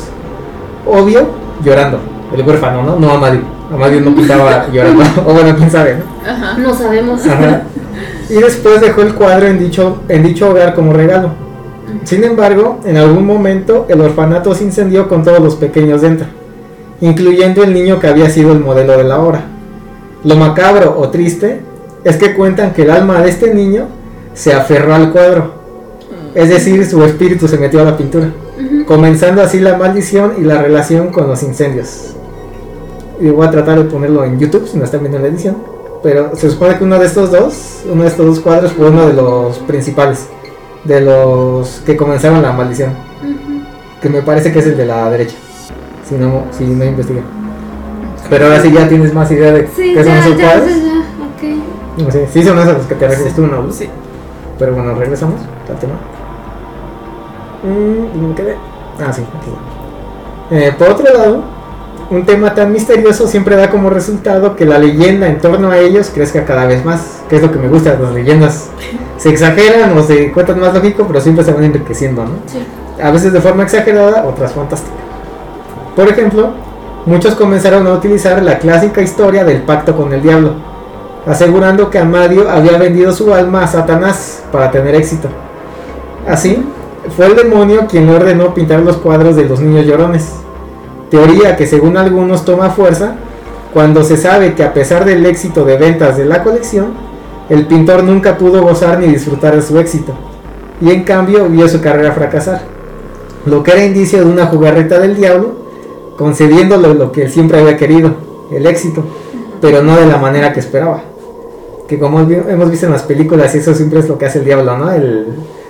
[0.85, 1.27] Obvio,
[1.63, 1.99] llorando.
[2.35, 2.95] El huérfano, ¿no?
[2.97, 3.41] No Amadio.
[3.73, 5.03] Amadio no pintaba llorando.
[5.25, 6.31] O bueno, quién sabe, ¿no?
[6.31, 6.57] Ajá.
[6.57, 7.25] No sabemos.
[7.27, 7.63] Ajá.
[8.29, 11.31] Y después dejó el cuadro en dicho, en dicho hogar como regalo.
[12.03, 16.27] Sin embargo, en algún momento el orfanato se incendió con todos los pequeños dentro,
[17.01, 19.41] incluyendo el niño que había sido el modelo de la obra.
[20.23, 21.61] Lo macabro o triste
[22.03, 23.87] es que cuentan que el alma de este niño
[24.33, 25.58] se aferró al cuadro,
[26.35, 28.31] es decir, su espíritu se metió a la pintura,
[28.85, 32.15] comenzando así la maldición y la relación con los incendios.
[33.19, 35.57] Y voy a tratar de ponerlo en YouTube si no están viendo la edición.
[36.01, 39.07] Pero se supone que uno de estos dos, uno de estos dos cuadros fue uno
[39.07, 40.27] de los principales,
[40.85, 42.93] de los que comenzaron la maldición,
[44.01, 45.35] que me parece que es el de la derecha,
[46.07, 47.21] si no, si no investigué.
[48.29, 50.69] Pero ahora sí ya tienes más idea de Sí, qué son ya, esos ya, cuadros.
[50.77, 52.05] ya, ok.
[52.05, 53.69] No sé, sí son esos a los que te refieres tú, ¿no?
[53.73, 53.89] Sí.
[54.57, 55.95] Pero bueno, regresamos al tema.
[57.63, 58.55] Mm, ¿dónde me quedé?
[59.05, 59.23] Ah, sí.
[60.51, 61.43] Eh, por otro lado,
[62.09, 66.09] un tema tan misterioso siempre da como resultado que la leyenda en torno a ellos
[66.13, 68.69] crezca cada vez más, que es lo que me gusta de las leyendas.
[69.17, 72.31] Se exageran o se cuentan más lógico, pero siempre se van enriqueciendo, ¿no?
[72.47, 72.65] Sí.
[73.01, 74.95] A veces de forma exagerada, otras fantástica.
[75.95, 76.51] Por ejemplo,
[77.05, 80.53] muchos comenzaron a utilizar la clásica historia del pacto con el diablo,
[81.27, 85.27] asegurando que Amadio había vendido su alma a Satanás para tener éxito.
[86.27, 86.63] Así,
[87.15, 90.33] fue el demonio quien ordenó pintar los cuadros de los niños llorones.
[91.09, 93.15] Teoría que según algunos toma fuerza
[93.73, 96.93] cuando se sabe que a pesar del éxito de ventas de la colección,
[97.49, 100.13] el pintor nunca pudo gozar ni disfrutar de su éxito,
[100.81, 102.61] y en cambio vio su carrera fracasar,
[103.45, 105.53] lo que era indicio de una jugarreta del diablo,
[106.17, 108.11] concediéndole lo que siempre había querido,
[108.51, 109.03] el éxito,
[109.61, 111.03] pero no de la manera que esperaba.
[111.87, 114.77] Que como hemos visto en las películas, eso siempre es lo que hace el diablo,
[114.77, 114.91] ¿no?
[114.91, 115.27] El,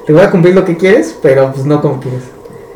[0.09, 2.23] te voy a cumplir lo que quieres, pero pues no como quieres.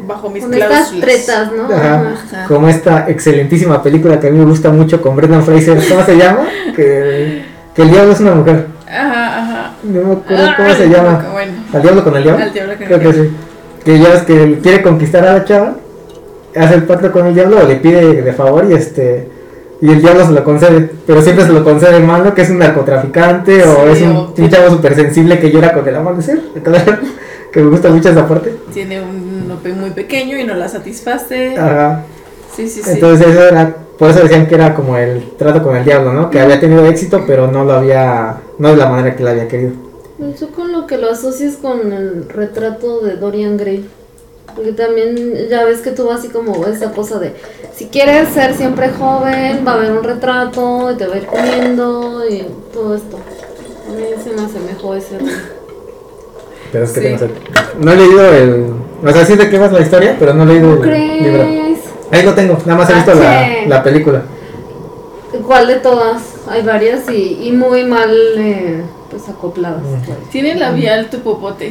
[0.07, 1.01] Bajo mis Con estas cláusulas.
[1.01, 1.63] tretas, ¿no?
[1.75, 2.13] Ajá.
[2.13, 2.45] Ajá.
[2.47, 6.15] Como esta excelentísima película que a mí me gusta mucho con Brendan Fraser, ¿cómo se
[6.15, 6.45] llama?
[6.75, 7.43] Que,
[7.73, 8.67] que el diablo es una mujer.
[8.87, 9.71] Ajá, ajá.
[9.81, 11.25] No me acuerdo cómo Ah, se llama.
[11.31, 11.51] Bueno.
[11.73, 12.43] ¿Al diablo con el diablo?
[12.43, 13.23] Al diablo con el Creo que diablo.
[13.23, 13.81] sí.
[13.83, 15.75] Que ya es que quiere conquistar a la chava,
[16.55, 19.27] hace el pacto con el diablo o le pide de favor y este
[19.81, 22.49] y el diablo se lo concede, pero siempre se lo concede el malo, que es
[22.51, 26.39] un narcotraficante o es un, o- un chavo súper sensible que llora con el amanecer,
[27.53, 28.57] que me gusta mucho esa parte.
[28.73, 31.55] Tiene un nope muy pequeño y no la satisface.
[31.55, 32.03] Ajá.
[32.55, 32.91] Sí, sí, sí.
[32.91, 36.31] Entonces eso era, por eso decían que era como el trato con el diablo, ¿no?
[36.31, 39.47] Que había tenido éxito, pero no lo había, no de la manera que él había
[39.47, 39.73] querido.
[40.39, 43.87] Yo con lo que lo asocias con el retrato de Dorian Gray.
[44.55, 47.33] Porque también ya ves que tuvo así como esa cosa de
[47.75, 51.25] si quieres ser siempre joven, va a haber un retrato y te va a ir
[51.25, 53.17] comiendo y todo esto.
[53.87, 55.52] A mí se me asemejó ese rollo.
[56.73, 57.05] Pero es que Sí.
[57.05, 57.29] tengo sed.
[57.79, 58.65] No he leído el,
[59.05, 61.43] o sea, sí de qué va la historia, pero no he leído ¿Cómo el libro.
[62.11, 64.23] Ahí lo tengo, nada más he visto la, la película.
[65.47, 66.21] ¿Cuál de todas?
[66.49, 69.81] Hay varias y, y muy mal eh, pues acopladas.
[70.31, 71.69] Tiene labial tu popote.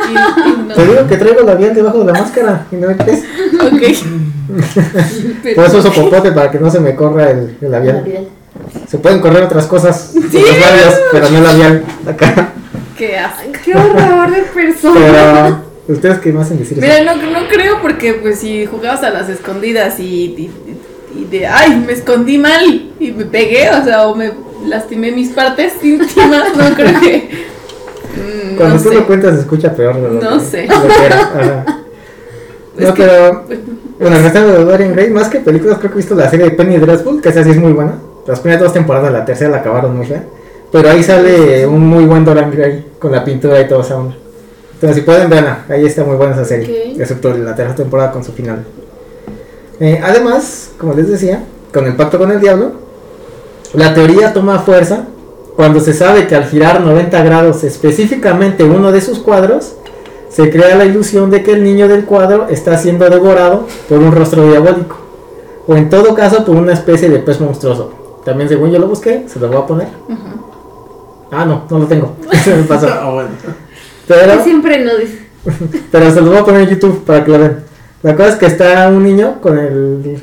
[0.00, 0.74] Y, y no.
[0.74, 3.24] Te digo que traigo labial debajo de la máscara y no me crees.
[3.60, 3.82] Ok.
[5.54, 7.96] Por eso uso popote para que no se me corra el, el labial.
[7.98, 8.28] Labial.
[8.88, 12.52] Se pueden correr otras cosas de los labios, pero no el labial acá.
[12.98, 13.42] Qué asco.
[13.64, 15.00] ¡Qué horror de persona!
[15.86, 16.86] Pero, ¿ustedes qué me hacen decir eso?
[16.86, 20.50] Mira, no, no creo porque pues si jugabas a las escondidas y, y,
[21.16, 24.32] y de, ay, me escondí mal y me pegué, o sea, o me
[24.66, 27.28] lastimé mis partes íntimas, no creo que...
[28.16, 28.94] mm, Cuando no tú sé.
[28.96, 30.68] lo cuentas se escucha peor No que- sé.
[32.78, 33.44] No, pero
[33.98, 36.44] bueno, el resto de Dorian Gray, más que películas, creo que he visto la serie
[36.46, 37.94] de Penny Dreadful, que esa sí es muy buena.
[38.24, 40.22] Las primeras dos temporadas, la tercera la acabaron muy fea.
[40.70, 44.16] Pero ahí sale un muy buen Dorian Gray con la pintura y toda esa onda.
[44.74, 45.64] Entonces, si pueden, verla.
[45.68, 46.92] Ahí está muy buena esa serie.
[46.92, 47.00] Ok.
[47.00, 48.64] Excepto la tercera temporada con su final.
[49.80, 52.72] Eh, además, como les decía, con el pacto con el diablo,
[53.74, 55.06] la teoría toma fuerza
[55.58, 59.74] cuando se sabe que al girar 90 grados específicamente uno de sus cuadros,
[60.28, 64.12] se crea la ilusión de que el niño del cuadro está siendo devorado por un
[64.12, 64.96] rostro diabólico,
[65.66, 68.20] o en todo caso por una especie de pez monstruoso.
[68.24, 69.88] También según yo lo busqué, se lo voy a poner.
[71.30, 72.16] Ah, no, no lo tengo.
[72.44, 72.88] Se me pasó.
[72.90, 73.28] Ah, bueno.
[74.06, 75.26] Pero, siempre no dice.
[75.92, 77.58] pero se lo voy a poner en YouTube para que lo vean.
[78.02, 80.18] La cosa es que está un niño con el,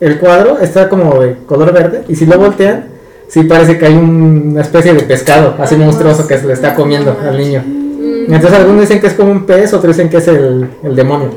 [0.00, 2.86] el cuadro, está como de color verde, y si lo voltean,
[3.28, 6.74] sí parece que hay un- una especie de pescado, así monstruoso, que se le está
[6.74, 7.62] comiendo al niño.
[7.66, 10.96] Mm, Entonces algunos dicen que es como un pez, otros dicen que es el, el
[10.96, 11.30] demonio.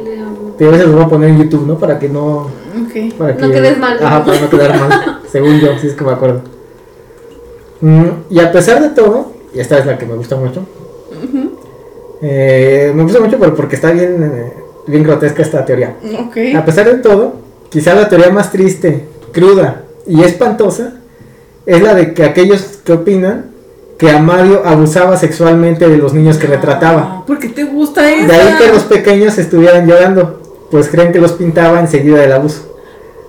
[0.60, 1.78] Y a veces lo voy a poner en YouTube, ¿no?
[1.78, 2.40] Para que no...
[2.42, 3.14] Ok.
[3.18, 3.98] Para No que, quedes mal.
[4.04, 5.20] Ajá, para no quedar mal.
[5.32, 6.42] según yo, sí es que me acuerdo.
[7.82, 10.66] Mm, y a pesar de todo, y esta es la que me gusta mucho,
[12.22, 14.54] eh, me gusta mucho por- porque está bien, eh,
[14.88, 15.96] bien grotesca esta teoría.
[16.56, 17.34] A pesar de todo,
[17.70, 20.94] quizá la teoría más triste, cruda y espantosa
[21.66, 23.46] es la de que aquellos que opinan
[23.98, 27.02] que Amadio abusaba sexualmente de los niños que retrataba.
[27.20, 28.28] No, ¿Por qué te gusta eso?
[28.28, 32.78] De ahí que los pequeños estuvieran llorando, pues creen que los pintaba enseguida del abuso.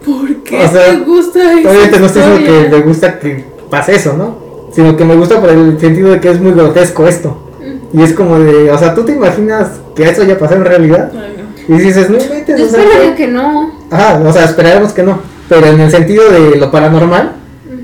[0.04, 1.68] ¿Por qué O sea, te gusta eso?
[1.68, 4.36] Obviamente no estoy diciendo que me gusta que pase eso, ¿no?
[4.72, 7.46] Sino que me gusta por el sentido de que es muy grotesco esto.
[7.92, 11.10] Y es como de, o sea, ¿tú te imaginas que eso ya pasó en realidad?
[11.68, 13.72] Y dices, no inventes, Yo o sea, que no.
[13.90, 15.18] Ajá, o sea, esperaremos que no.
[15.48, 17.32] Pero en el sentido de lo paranormal,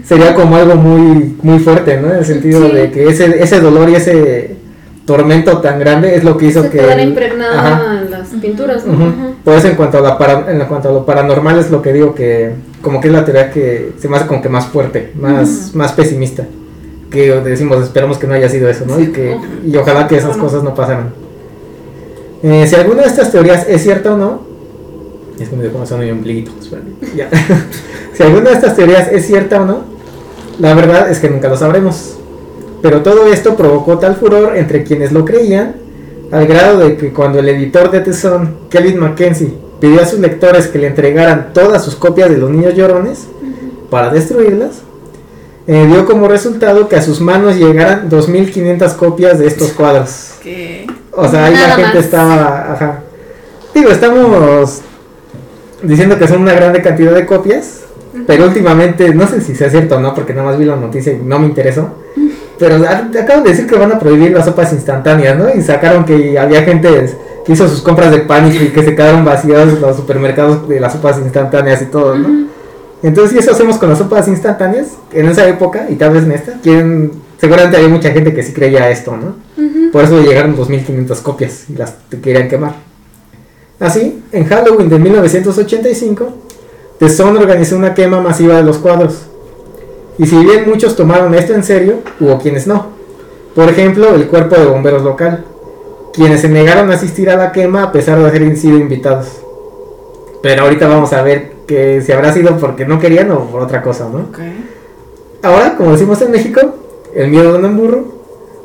[0.04, 2.10] sería como algo muy, muy fuerte, ¿no?
[2.12, 2.72] En el sentido Sí.
[2.74, 4.56] de que ese, ese dolor y ese
[5.04, 6.78] tormento tan grande es lo que hizo Se que...
[6.78, 8.00] quedara el- impregnada Ajá.
[8.02, 8.92] en las pinturas, ¿no?
[8.94, 9.02] Ujú.
[9.04, 9.26] Ajá.
[9.44, 11.92] Por eso en cuanto a la para- en cuanto a lo paranormal es lo que
[11.92, 12.52] digo que
[12.86, 15.90] como que es la teoría que se me hace como que más fuerte, más, más
[15.90, 16.46] pesimista.
[17.10, 19.00] Que decimos, esperamos que no haya sido eso, ¿no?
[19.00, 21.12] Y que y ojalá que esas cosas no pasaran.
[22.44, 24.42] Eh, si alguna de estas teorías es cierta o no,
[25.40, 26.52] es que me dio como son mi ombliguito,
[27.16, 27.28] ya.
[28.14, 29.80] si alguna de estas teorías es cierta o no,
[30.60, 32.18] la verdad es que nunca lo sabremos.
[32.82, 35.74] Pero todo esto provocó tal furor entre quienes lo creían,
[36.30, 40.18] al grado de que cuando el editor de The Sun, Kevin Mackenzie, pidió a sus
[40.18, 43.26] lectores que le entregaran todas sus copias de Los Niños Llorones
[43.90, 44.82] para destruirlas,
[45.66, 50.34] eh, dio como resultado que a sus manos llegaran 2.500 copias de estos cuadros.
[50.42, 50.86] ¿Qué?
[51.12, 52.04] O sea, ahí la gente más.
[52.04, 52.72] estaba.
[52.72, 53.00] Ajá.
[53.74, 54.82] Digo, estamos
[55.82, 57.80] diciendo que son una grande cantidad de copias.
[58.26, 61.12] Pero últimamente, no sé si sea cierto o no, porque nada más vi la noticia
[61.12, 61.90] y no me interesó.
[62.58, 65.54] Pero a- acaban de decir que van a prohibir las sopas instantáneas, ¿no?
[65.54, 66.88] Y sacaron que había gente
[67.44, 70.92] que hizo sus compras de pánico y que se quedaron vacíos los supermercados de las
[70.94, 72.46] sopas instantáneas y todo, ¿no?
[73.02, 76.32] Entonces, si eso hacemos con las sopas instantáneas, en esa época, y tal vez en
[76.32, 79.36] esta, quieren, seguramente había mucha gente que sí creía esto, ¿no?
[79.92, 82.72] Por eso llegaron 2.500 copias y las querían quemar.
[83.78, 86.28] Así, en Halloween de 1985,
[86.98, 89.26] The Sun organizó una quema masiva de los cuadros.
[90.18, 92.86] Y si bien muchos tomaron esto en serio, hubo quienes no.
[93.54, 95.44] Por ejemplo, el cuerpo de bomberos local,
[96.12, 99.28] quienes se negaron a asistir a la quema a pesar de haber sido invitados.
[100.42, 103.82] Pero ahorita vamos a ver que si habrá sido porque no querían o por otra
[103.82, 104.20] cosa, ¿no?
[104.20, 104.38] Ok.
[105.42, 106.60] Ahora, como decimos en México,
[107.14, 108.04] el miedo de un burro,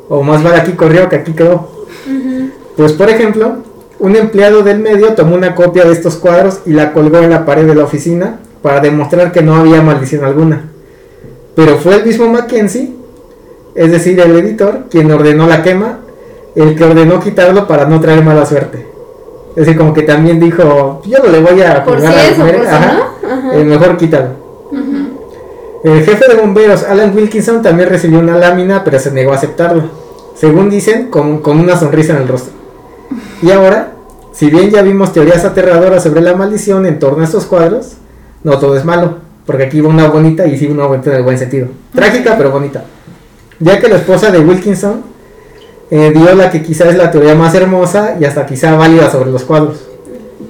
[0.08, 1.68] o más vale aquí corrió que aquí quedó.
[2.76, 3.56] Pues por ejemplo,
[3.98, 7.44] un empleado del medio tomó una copia de estos cuadros y la colgó en la
[7.44, 10.71] pared de la oficina para demostrar que no había maldición alguna.
[11.54, 12.92] Pero fue el mismo Mackenzie,
[13.74, 15.98] es decir, el editor, quien ordenó la quema,
[16.54, 18.86] el que ordenó quitarlo para no traer mala suerte.
[19.50, 22.26] Es decir, como que también dijo, yo no le voy a Por si jugar a
[22.26, 23.28] eso, comer", por si ajá, no.
[23.32, 23.58] Ajá.
[23.58, 24.28] eh, mejor quítalo.
[25.84, 29.82] El jefe de bomberos, Alan Wilkinson, también recibió una lámina, pero se negó a aceptarlo.
[30.36, 32.52] Según dicen, con, con una sonrisa en el rostro.
[33.42, 33.92] Y ahora,
[34.32, 37.94] si bien ya vimos teorías aterradoras sobre la maldición en torno a estos cuadros,
[38.44, 41.22] no todo es malo, porque aquí va una bonita y sí una bonita en el
[41.22, 41.68] buen sentido.
[41.94, 42.84] Trágica, pero bonita.
[43.58, 45.02] Ya que la esposa de Wilkinson
[45.90, 49.30] eh, dio la que quizá es la teoría más hermosa y hasta quizá válida sobre
[49.30, 49.88] los cuadros.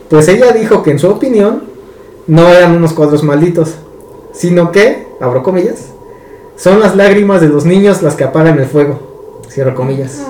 [0.08, 1.64] Pues ella dijo que en su opinión
[2.26, 3.74] no eran unos cuadros malditos,
[4.32, 5.86] sino que, abro comillas,
[6.56, 10.22] son las lágrimas de los niños las que apagan el fuego, cierro comillas.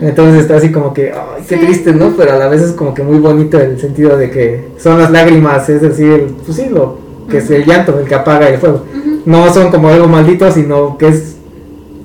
[0.00, 1.64] Entonces está así como que, ay, qué Sí.
[1.66, 2.14] triste, ¿no?
[2.16, 5.10] Pero a la vez es como que muy bonito el sentido de que son las
[5.10, 8.84] lágrimas, es decir, pues sí, lo que es el llanto el que apaga el fuego.
[9.24, 11.36] No son como algo maldito, sino que es,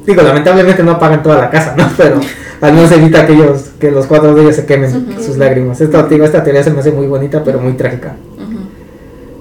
[0.06, 1.88] digo, lamentablemente no apagan toda la casa, ¿no?
[1.98, 2.20] Pero
[2.62, 5.82] al menos evita que ellos, que los cuadros de ellos se quemen sus lágrimas.
[5.82, 8.16] Esta, digo, esta teoría se me hace muy bonita, pero muy trágica.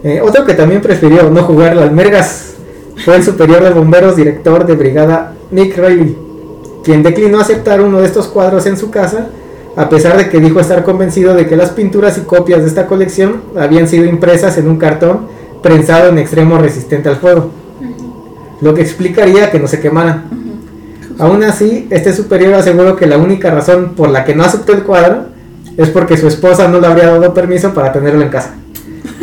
[0.02, 2.54] Eh, otro que también prefirió no jugar las mergas
[3.04, 6.16] fue el superior de bomberos, director de brigada Nick Riley,
[6.82, 9.28] quien declinó aceptar uno de estos cuadros en su casa,
[9.76, 12.86] a pesar de que dijo estar convencido de que las pinturas y copias de esta
[12.86, 15.28] colección habían sido impresas en un cartón
[15.62, 17.50] prensado en extremo resistente al fuego,
[18.60, 20.24] lo que explicaría que no se quemaran.
[21.18, 24.82] Aún así, este superior aseguró que la única razón por la que no aceptó el
[24.82, 25.26] cuadro
[25.76, 28.54] es porque su esposa no le habría dado permiso para tenerlo en casa.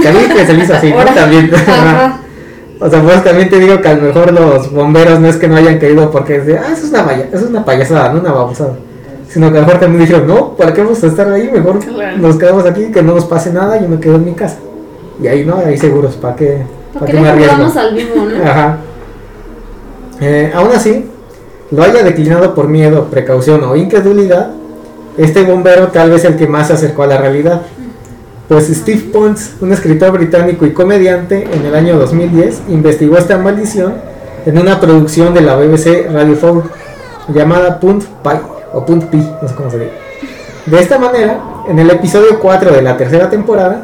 [0.02, 0.94] Que a mí que se le hizo así.
[1.16, 1.52] También.
[2.80, 5.48] O sea, pues también te digo que a lo mejor los bomberos no es que
[5.48, 8.20] no hayan querido porque es de, ah, eso es una, eso es una payasada, no
[8.20, 8.74] una babosada.
[9.28, 11.50] Sino que a lo mejor también dijeron, no, ¿para qué vamos a estar ahí?
[11.52, 12.18] Mejor Claro.
[12.20, 14.58] nos quedamos aquí, que no nos pase nada, yo me quedo en mi casa.
[15.22, 17.80] Y ahí no, ahí seguros, ¿para qué, ¿Por para qué me arriesgo?
[17.80, 18.44] al vivo, no?
[18.44, 18.78] Ajá.
[20.22, 21.06] Eh, aún así,
[21.72, 24.52] lo haya declinado por miedo, precaución o incredulidad,
[25.18, 27.64] este bombero tal vez el que más se acercó a la realidad.
[28.48, 33.96] Pues Steve Pons, un escritor británico y comediante, en el año 2010 investigó esta maldición
[34.46, 36.64] en una producción de la BBC Radio 4
[37.34, 38.30] llamada Punt Pi
[38.74, 39.92] o Punt Pi, no sé cómo se dice.
[40.66, 43.84] De esta manera, en el episodio 4 de la tercera temporada,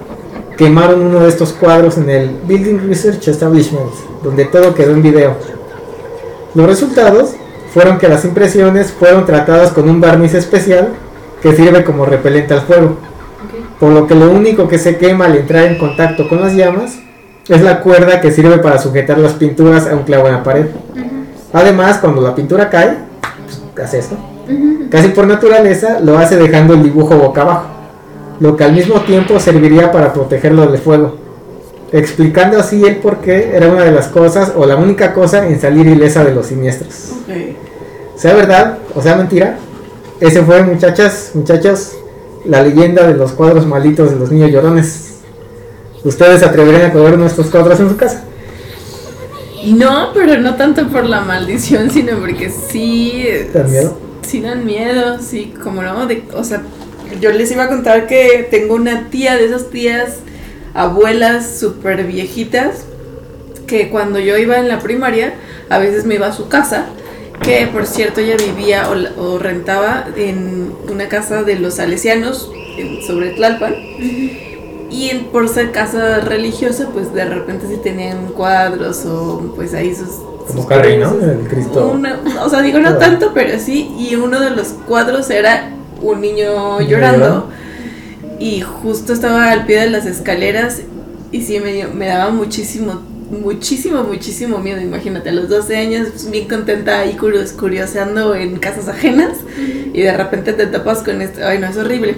[0.57, 3.91] quemaron uno de estos cuadros en el Building Research Establishment,
[4.23, 5.35] donde todo quedó en video.
[6.55, 7.31] Los resultados
[7.73, 10.89] fueron que las impresiones fueron tratadas con un barniz especial
[11.41, 12.97] que sirve como repelente al fuego,
[13.79, 16.99] por lo que lo único que se quema al entrar en contacto con las llamas
[17.49, 20.67] es la cuerda que sirve para sujetar las pinturas a un clavo en la pared.
[21.51, 22.97] Además, cuando la pintura cae,
[23.75, 24.15] pues, hace esto.
[24.89, 27.65] Casi por naturaleza lo hace dejando el dibujo boca abajo,
[28.39, 31.15] lo que al mismo tiempo serviría para protegerlo del fuego,
[31.91, 35.59] explicando así el por qué era una de las cosas o la única cosa en
[35.59, 37.11] salir ilesa de los siniestros.
[37.23, 37.35] Ok.
[38.15, 39.57] Sea verdad o sea mentira,
[40.19, 41.93] ese fue muchachas, muchachos,
[42.45, 45.15] la leyenda de los cuadros malitos de los niños llorones.
[46.03, 48.23] ¿Ustedes se atreverían a coger nuestros cuadros en su casa?
[49.65, 53.25] No, pero no tanto por la maldición, sino porque sí.
[53.51, 53.97] ¿Te dan miedo?
[54.21, 56.05] Sí dan miedo, sí, como no.
[56.05, 56.63] De, o sea,
[57.19, 60.17] yo les iba a contar que tengo una tía de esas tías,
[60.73, 62.85] abuelas súper viejitas,
[63.67, 65.33] que cuando yo iba en la primaria,
[65.69, 66.85] a veces me iba a su casa,
[67.41, 73.31] que por cierto ella vivía o, rentaba en una casa de los salesianos en- sobre
[73.31, 73.73] Tlalpan.
[74.89, 79.93] Y en- por ser casa religiosa, pues de repente sí tenían cuadros o pues ahí
[79.95, 80.09] sus...
[80.47, 81.13] Como Carrie, ¿no?
[81.19, 81.91] El Cristo.
[81.95, 83.91] Una- o sea, digo no tanto, pero sí.
[83.97, 85.71] Y uno de los cuadros era
[86.03, 87.49] un niño llorando.
[88.39, 90.81] Y justo estaba al pie de las escaleras
[91.31, 94.81] y sí me, dio- me daba muchísimo, muchísimo, muchísimo miedo.
[94.81, 99.37] Imagínate, a los 12 años, pues, bien contenta ahí curios, curioseando en casas ajenas
[99.93, 101.39] y de repente te tapas con esto.
[101.45, 102.15] Ay, no, es horrible.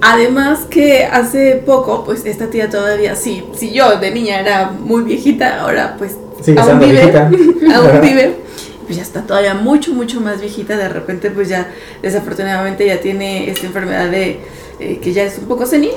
[0.00, 5.04] Además que hace poco, pues esta tía todavía, sí, si yo de niña era muy
[5.04, 7.02] viejita, ahora pues Sigue aún vive,
[7.74, 8.00] aún Ajá.
[8.02, 8.34] vive,
[8.84, 13.50] pues ya está todavía mucho, mucho más viejita, de repente pues ya desafortunadamente ya tiene
[13.50, 14.40] esta enfermedad de
[14.80, 15.92] eh, que ya es un poco senil.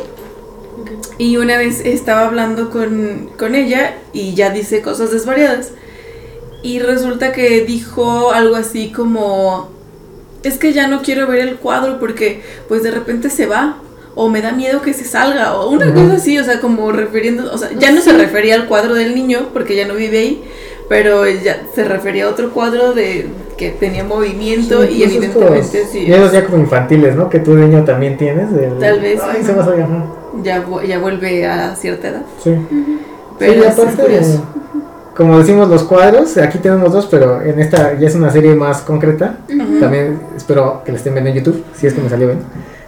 [1.18, 5.72] Y una vez estaba hablando con, con ella y ya dice cosas desvariadas.
[6.62, 9.70] Y resulta que dijo algo así como,
[10.44, 13.78] es que ya no quiero ver el cuadro porque pues de repente se va.
[14.18, 15.96] O me da miedo que se salga, o una Ujú.
[16.04, 19.14] cosa así, o sea, como refiriendo, o sea, ya no se refería al cuadro del
[19.14, 20.44] niño, porque ya no vive ahí,
[20.88, 26.02] pero ya se refería a otro cuadro de que tenía movimiento y Incluso evidentemente sí.
[26.02, 27.30] Miedos ya como infantiles, ¿no?
[27.30, 28.50] Que tu niño también tienes.
[28.80, 30.06] Tal vez, Ay, se va a
[30.44, 32.22] ya, ya vuelve a cierta edad.
[32.44, 32.56] Sí.
[33.40, 34.46] Pero sí, aparte, es curioso.
[35.16, 38.82] como decimos los cuadros, aquí tenemos dos, pero en esta ya es una serie más
[38.82, 39.38] concreta.
[39.80, 42.40] También espero que la estén viendo en YouTube, si es que me salió bien.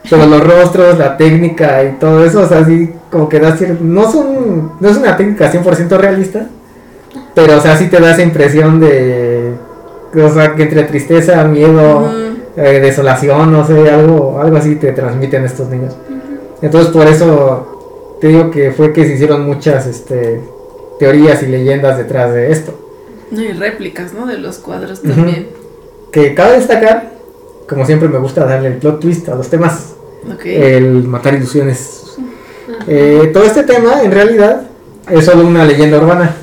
[0.09, 3.83] Pero los rostros, la técnica y todo eso, o sea, así como que da cierto...
[3.83, 6.47] No, son, no es una técnica 100% realista,
[7.37, 9.53] pero o sea, sí te da esa impresión de...
[10.15, 12.11] O sea, que entre tristeza, miedo,
[12.55, 15.95] eh, desolación, no sé, algo, algo así te transmiten estos niños.
[16.63, 20.41] Entonces por eso te digo que fue que se hicieron muchas este,
[20.97, 22.73] teorías y leyendas detrás de esto.
[23.29, 24.25] No, y réplicas, ¿no?
[24.25, 25.49] De los cuadros también.
[26.11, 27.11] Que cabe destacar,
[27.69, 29.93] como siempre me gusta darle el plot twist a los temas,
[30.33, 30.41] Ok.
[30.43, 32.17] el matar ilusiones.
[32.87, 34.63] Eh, todo este tema en realidad
[35.11, 36.35] es solo una leyenda urbana.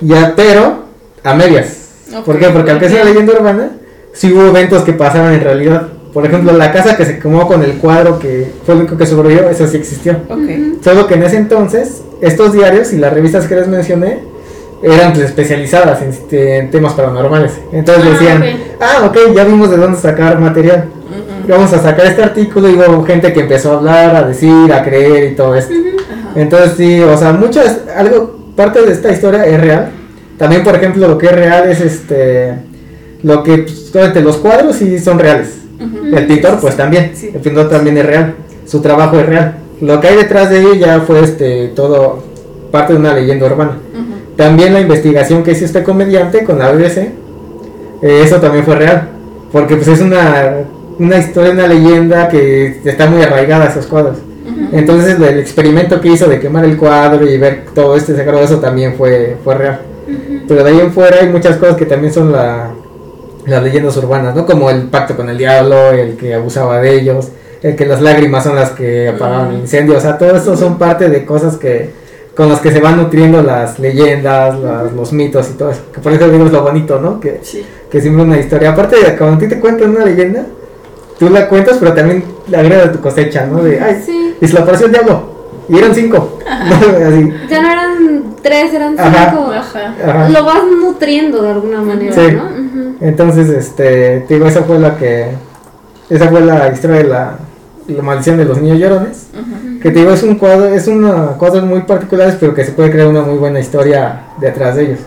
[0.00, 0.84] Ya, pero
[1.22, 1.88] a medias.
[2.16, 2.48] Ok, ¿Por qué?
[2.48, 3.70] Porque aunque sea leyenda urbana,
[4.12, 5.88] sí hubo eventos que pasaron en realidad.
[6.12, 9.06] Por ejemplo, la casa que se quemó con el cuadro que fue lo único que
[9.06, 10.14] sobrevivió, eso sí existió.
[10.28, 10.82] Ok.
[10.82, 14.18] Solo que en ese entonces, estos diarios y las revistas que les mencioné
[14.82, 17.52] eran pues, especializadas en, este, en temas paranormales.
[17.70, 18.44] Entonces Ah, decían,
[18.80, 20.86] ah, ok, ya vimos de dónde sacar material.
[20.88, 21.52] Ujú.
[21.52, 24.82] Vamos a sacar este artículo y hubo gente que empezó a hablar, a decir, a
[24.82, 25.74] creer y todo esto.
[26.34, 29.88] Entonces sí, o sea, muchas, algo, parte de esta historia es real.
[30.36, 32.56] También, por ejemplo, lo que es real es este,
[33.22, 35.60] lo que, pues, los cuadros sí son reales.
[36.14, 37.12] El pintor, pues también.
[37.14, 37.30] Sí.
[37.32, 38.34] El pintor también es real.
[38.66, 39.54] Su trabajo es real.
[39.80, 42.22] Lo que hay detrás de ello ya fue este todo
[42.70, 43.78] parte de una leyenda urbana.
[44.36, 46.98] También la investigación que hizo este comediante con la BBC,
[48.02, 49.08] eh, eso también fue real.
[49.52, 50.66] Porque pues es una
[50.98, 54.18] una historia, una leyenda que está muy arraigada a esos cuadros.
[54.72, 58.58] Entonces el experimento que hizo de quemar el cuadro y ver todo este secreto, eso
[58.58, 59.80] también fue, fue real.
[60.46, 62.70] Pero de ahí en fuera hay muchas cosas que también son la,
[63.46, 64.44] las leyendas urbanas, ¿no?
[64.46, 67.28] Como el pacto con el diablo, el que abusaba de ellos,
[67.62, 70.78] el que las lágrimas son las que apagaban el incendio, o sea, todo esto son
[70.78, 71.90] parte de cosas que
[72.34, 75.82] con las que se van nutriendo las leyendas, las- los mitos y todo eso.
[75.92, 77.20] Que por eso digo es lo bonito, ¿no?
[77.20, 77.64] Que, Sí.
[77.90, 78.70] que siempre una historia.
[78.70, 80.46] Aparte cuando a ti te cuentan una leyenda,
[81.20, 83.62] tú la cuentas, pero también le agregas a tu cosecha, ¿no?
[83.62, 84.34] De, ay, Sí.
[84.40, 85.38] y se le apareció el diablo.
[85.68, 86.38] Y eran cinco.
[86.50, 87.32] Así.
[87.48, 89.30] Ya no eran tres, eran Ajá.
[89.30, 89.52] cinco.
[89.52, 89.94] Ajá.
[90.04, 90.28] Ajá.
[90.30, 92.32] Lo vas nutriendo de alguna manera, Sí.
[92.34, 92.96] ¿no?
[93.00, 95.28] Entonces, este, te digo, esa fue la que,
[96.08, 97.34] esa fue la historia de la,
[97.86, 99.26] la maldición de los niños llorones.
[99.80, 102.90] Que te digo, es un cuadro, es una cuadros muy particulares, pero que se puede
[102.90, 104.98] crear una muy buena historia detrás de ellos.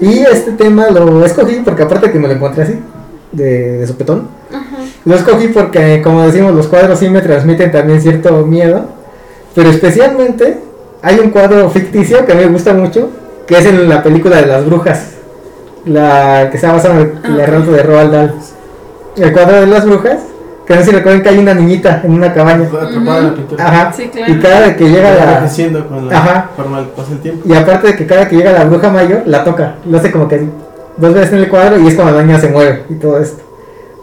[0.00, 2.78] Y este tema lo escogí porque aparte que me lo encontré así,
[3.32, 4.73] de, de sopetón, Ajá.
[5.04, 8.86] Lo escogí porque, como decimos, los cuadros sí me transmiten también cierto miedo,
[9.54, 10.58] pero especialmente
[11.02, 13.10] hay un cuadro ficticio que me gusta mucho,
[13.46, 15.10] que es en la película de las brujas,
[15.84, 18.34] la que está basada en el, Ah, relato de Roald Dahl.
[19.16, 20.18] El cuadro de las brujas,
[20.66, 22.64] que no sé si recuerdan que hay una niñita en una cabaña.
[22.66, 23.66] Atrapada en la pintura.
[23.68, 23.92] Ajá.
[23.94, 24.32] Sí, claro.
[24.32, 26.50] Y cada vez que llega la, con la Ajá.
[26.56, 27.42] forma que pasa el tiempo.
[27.46, 29.74] y aparte de que cada que llega la bruja mayor, la toca.
[29.84, 30.48] Lo hace como que
[30.96, 33.43] dos veces en el cuadro y es cuando la niña se mueve y todo esto.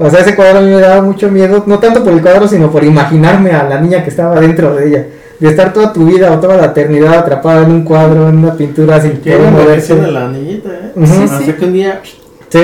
[0.01, 2.47] O sea, ese cuadro a mí me daba mucho miedo, no tanto por el cuadro,
[2.47, 5.05] sino por imaginarme a la niña que estaba dentro de ella.
[5.39, 8.55] De estar toda tu vida o toda la eternidad atrapada en un cuadro, en una
[8.55, 9.93] pintura sin Que poder moverse.
[9.93, 10.91] envejeciendo la niñita, ¿eh?
[10.95, 11.05] Ujú.
[11.27, 11.53] Sí, sí.
[11.53, 12.01] que un día.
[12.49, 12.59] Sí,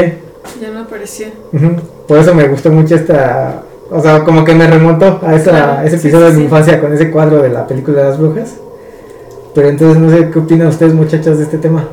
[0.61, 1.27] Ya me apareció.
[1.53, 1.75] ujú.
[2.07, 3.61] por eso me gustó mucho esta...
[3.89, 6.39] O sea, como que me remontó a, esa, Claro, a ese episodio sí, de mi
[6.39, 6.43] sí.
[6.45, 8.55] infancia con ese cuadro de la película de las brujas.
[9.55, 11.87] Pero entonces no sé qué opinan ustedes muchachos de este tema.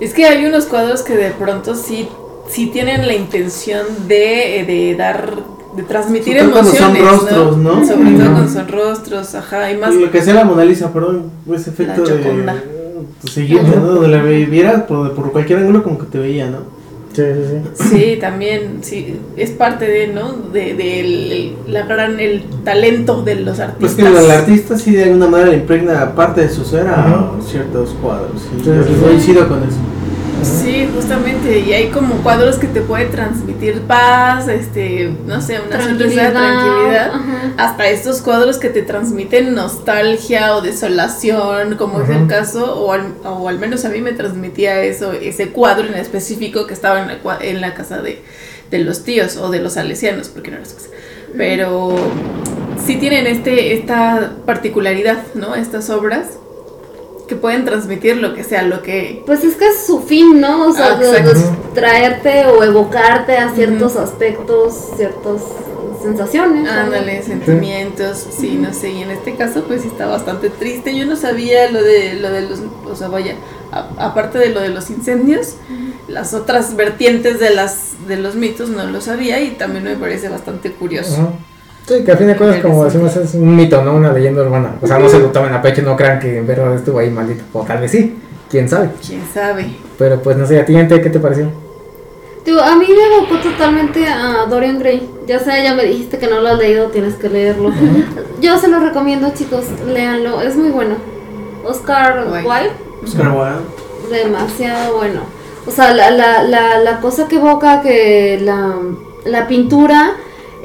[0.00, 2.08] Es que hay unos cuadros que de pronto sí,
[2.48, 5.34] sí tienen la intención de, de dar,
[5.76, 7.86] de transmitir Sobre todo cuando son emociones, rostros, ¿no?
[7.86, 8.32] Sobre todo Ujú.
[8.32, 9.94] cuando son rostros, ajá, y más.
[9.94, 12.76] Lo que hacía la Mona Lisa, perdón, ese efecto La de.
[13.20, 13.86] Tu siguiente, ¿no?
[13.86, 16.76] Donde la vieras por, por cualquier ángulo, como que te veía, ¿no?
[17.14, 17.88] Sí, sí, sí.
[18.12, 20.32] Sí, también, sí, es parte de, ¿no?
[20.52, 23.94] De, de el- la gran, el talento de los Pues artistas.
[23.96, 27.42] que el artista sí de alguna manera le impregna parte de su ser a Ujú.
[27.48, 28.32] ciertos cuadros.
[28.42, 29.00] Sí, sí, sí.
[29.02, 29.78] coincido con eso.
[30.42, 35.76] Sí, justamente, y hay como cuadros que te pueden transmitir paz, este, no sé, una
[35.82, 37.10] sonrisa, tranquilidad.
[37.14, 37.52] Ajá.
[37.56, 43.14] hasta estos cuadros que te transmiten nostalgia o desolación, como es el caso, o al,
[43.24, 47.08] o al menos a mí me transmitía eso, ese cuadro en específico que estaba en
[47.08, 48.22] la, cua- en la casa de,
[48.70, 50.88] de los tíos o de los salesianos, porque no era su casa.
[51.36, 51.94] Pero
[52.86, 55.54] sí tienen este, esta particularidad, ¿no?
[55.54, 56.26] Estas obras
[57.26, 59.22] que pueden transmitir lo que sea, lo que...
[59.26, 60.66] Pues es que es su fin, ¿no?
[60.68, 61.40] O sea, Ah, de- de exacto.
[61.74, 65.42] traerte o evocarte a ciertos aspectos, ciertas
[66.02, 66.62] sensaciones.
[66.64, 66.70] ¿no?
[66.70, 70.96] Ándale, sentimientos, sí, no sé, y en este caso pues sí está bastante triste.
[70.96, 73.34] Yo no sabía lo de lo de los, o sea, vaya,
[73.72, 75.54] a- aparte de lo de los incendios,
[76.06, 80.28] las otras vertientes de las de los mitos no lo sabía y también me parece
[80.28, 81.32] bastante curioso.
[81.86, 83.94] Sí, que a fin de cuentas, como decimos, es un mito, ¿no?
[83.94, 84.74] Una leyenda urbana.
[84.82, 87.10] O sea, no se lo tomen a pecho, no crean que en verdad estuvo ahí
[87.10, 87.44] maldito.
[87.52, 88.16] O tal vez sí,
[88.50, 88.90] quién sabe.
[89.06, 89.76] Quién sabe.
[89.96, 91.48] Pero pues no sé, a ti, gente, ¿qué te pareció?
[92.44, 95.08] Digo, a mí me evocó totalmente a Dorian Gray.
[95.26, 97.72] Ya sé, ya me dijiste que no lo has leído, tienes que leerlo.
[98.40, 100.96] Yo se lo recomiendo, chicos, léanlo, es muy bueno.
[101.64, 102.26] Oscar.
[102.28, 102.70] Wilde,
[103.04, 104.24] Oscar Wilde.
[104.24, 105.20] demasiado bueno.
[105.66, 108.74] O sea, la, la, la, la cosa que evoca que la,
[109.24, 110.12] la pintura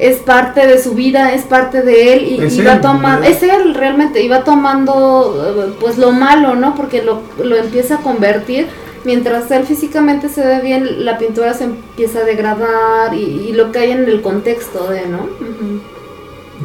[0.02, 3.42] es parte de su vida, es parte de él y, Es y va tomando, es
[3.44, 6.76] él realmente, y va tomando eh, pues lo malo, ¿no?
[6.76, 8.68] Porque lo, lo empieza a convertir.
[9.04, 13.72] Mientras él físicamente se ve bien, la pintura se empieza a degradar y, y lo
[13.72, 15.20] que hay en el contexto de, ¿no?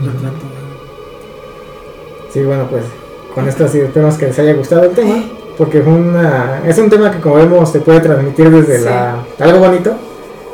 [0.05, 0.37] Retrato.
[2.33, 2.85] Sí, bueno, pues
[3.35, 5.23] con esto sí esperamos que les haya gustado el tema.
[5.57, 8.85] Porque fue una, es un tema que como vemos se puede transmitir desde Sí.
[8.85, 9.95] la, algo bonito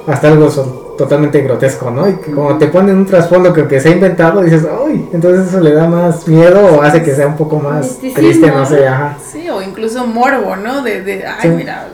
[0.06, 2.08] hasta algo so- totalmente grotesco, ¿no?
[2.08, 5.08] Y como te ponen un trasfondo que, que se ha inventado, dices, ¡ay!
[5.12, 8.46] Entonces eso le da más miedo o hace que sea un poco más Misticismo, triste,
[8.52, 9.16] no sé, ajá.
[9.32, 10.82] Sí, o incluso morbo, ¿no?
[10.82, 11.48] De, de ay, Sí.
[11.48, 11.88] mira.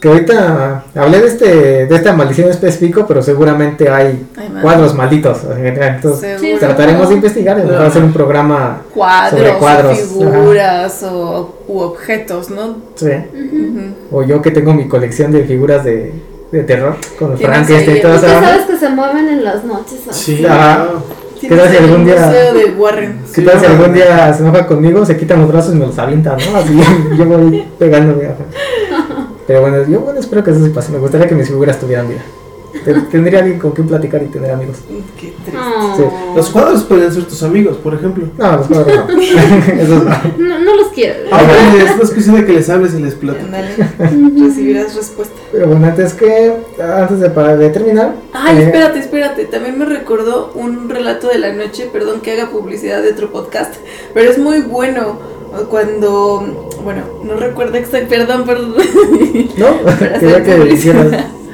[0.00, 4.26] Que ahorita hablé de este de esta maldición específico, pero seguramente hay
[4.60, 5.38] cuadros malditos.
[5.56, 6.58] Entonces Seguro.
[6.58, 11.78] trataremos de investigar y mejor hacer un programa cuadros, sobre cuadros, o figuras o u
[11.78, 12.76] objetos, ¿no?
[12.96, 13.12] sí.
[14.10, 16.12] O yo que tengo mi colección de figuras de,
[16.52, 18.40] de terror con Tienes Frankenstein ahí y esa onda.
[18.48, 20.00] sabes que se mueven en las noches.
[20.08, 20.36] así.
[20.36, 20.86] Sí, Ajá.
[21.40, 23.18] ¿Qué tal si algún día- de Warren.
[23.34, 25.86] ¿Qué Sí, tal si algún día se enoja conmigo, se quitan los brazos y me
[25.86, 26.58] los avientan, ¿no?
[26.58, 26.78] Así
[27.18, 28.28] yo voy pegándome.
[29.46, 30.92] Pero bueno, yo bueno, espero que eso sí pase.
[30.92, 32.20] Me gustaría que mis figuras tuvieran vida.
[32.84, 34.78] Te- Tendría alguien con quien platicar y tener amigos.
[35.20, 35.52] Qué triste.
[35.58, 35.94] Oh.
[35.96, 36.02] Sí.
[36.36, 38.26] Los cuadros pueden ser tus amigos, por ejemplo.
[38.38, 39.20] No, los cuadros no.
[39.20, 40.10] Esos no.
[40.38, 41.20] No, no los quiero.
[41.30, 43.76] Ah, bueno, es cuestión de que les hables y les platiques.
[43.98, 45.34] Recibirás respuesta.
[45.52, 46.52] Pero bueno, antes que,
[46.82, 48.14] antes de, para, de terminar.
[48.32, 49.44] Ay, eh, espérate, espérate.
[49.44, 53.74] También me recordó un relato de la noche, perdón que haga publicidad de otro podcast,
[54.14, 55.18] pero es muy bueno
[55.68, 58.74] cuando, bueno, no recuerdo exacto, perdón, perdón.
[59.58, 59.66] No,
[60.18, 61.06] quería que hicieras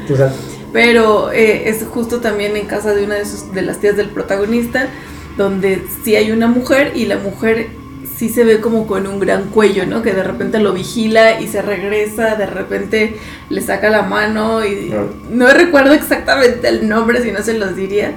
[0.06, 0.32] tu sal.
[0.72, 4.10] Pero eh, es justo también en casa de una de, sus, de las tías del
[4.10, 4.88] protagonista,
[5.36, 7.68] donde sí hay una mujer y la mujer
[8.16, 10.02] sí se ve como con un gran cuello, ¿no?
[10.02, 13.16] Que de repente lo vigila y se regresa, de repente
[13.48, 15.04] le saca la mano y Ah.
[15.30, 18.16] no recuerdo exactamente el nombre, si no se los diría,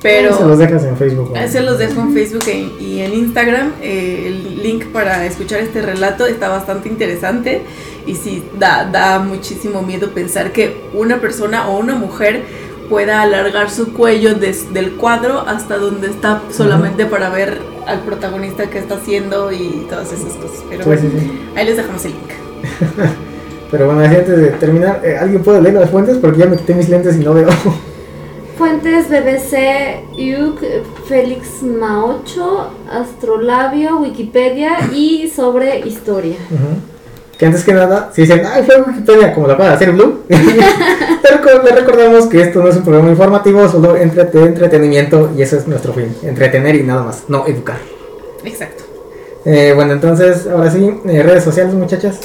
[0.00, 0.34] pero...
[0.38, 1.34] Se los dejas en Facebook.
[1.48, 3.72] Se los dejo en Facebook e- y en Instagram.
[3.82, 7.62] eh, el link para escuchar este relato está bastante interesante
[8.06, 12.42] y sí, da, da muchísimo miedo pensar que una persona o una mujer
[12.88, 18.68] pueda alargar su cuello desde el cuadro hasta donde está solamente para ver al protagonista
[18.68, 20.64] que está haciendo y todas esas cosas.
[20.68, 21.40] Pero Sí, bueno, sí, sí.
[21.54, 22.30] ahí les dejamos el link.
[23.70, 26.16] Pero bueno, así antes de terminar, eh, ¿alguien puede leer las fuentes?
[26.18, 27.48] Porque ya me quité mis lentes y no veo.
[28.58, 30.60] Fuentes BBC, UC,
[31.06, 36.36] Félix Maocho, Astrolabio, Wikipedia y sobre historia.
[36.50, 36.89] Ujú.
[37.40, 40.20] Que antes que nada, si dicen, ay, fue Wikipedia, como la puede hacer Blue.
[40.28, 45.40] Pero le recordamos que esto no es un programa informativo, solo entre- de entretenimiento y
[45.40, 46.14] ese es nuestro fin.
[46.22, 47.78] Entretener y nada más, no educar.
[48.44, 48.84] Exacto.
[49.46, 52.20] Eh, bueno, entonces, ahora sí, eh, redes sociales, muchachas.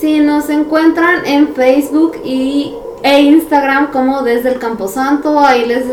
[0.00, 5.38] Sí, nos encuentran en Facebook y, e Instagram como desde el Camposanto.
[5.38, 5.84] Ahí les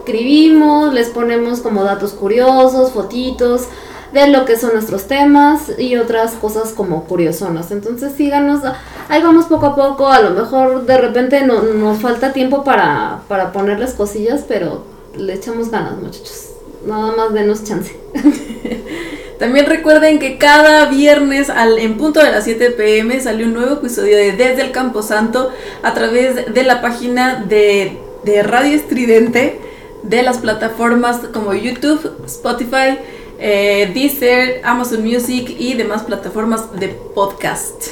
[0.00, 3.68] escribimos, les ponemos como datos curiosos, fotitos
[4.12, 7.70] de lo que son nuestros temas y otras cosas como curiosonas.
[7.70, 8.60] Entonces síganos,
[9.08, 10.08] ahí vamos poco a poco.
[10.08, 14.84] A lo mejor de repente no, nos falta tiempo para, para ponerles cosillas, pero
[15.16, 16.50] le echamos ganas, muchachos.
[16.86, 17.96] Nada más denos chance.
[19.38, 23.74] También recuerden que cada viernes al, en punto de las 7 pm sale un nuevo
[23.74, 25.50] episodio de Desde el Camposanto
[25.82, 29.58] a través de la página de, de Radio Estridente,
[30.04, 32.98] de las plataformas como YouTube, Spotify,
[33.44, 37.88] eh, Deezer, Amazon Music y demás plataformas de podcast.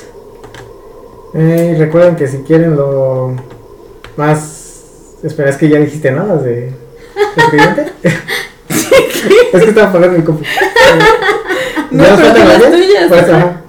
[1.35, 3.35] Eh, recuerden que si quieren lo
[4.17, 5.17] más...
[5.25, 6.73] Espera, es que ya dijiste nada de...
[7.37, 7.93] ¿Escribiente?
[9.53, 10.45] es que estaba pagando mi compu.
[11.91, 13.37] No, ¿Ya nos pero las tuyas, Pues, ajá.
[13.37, 13.63] ajá.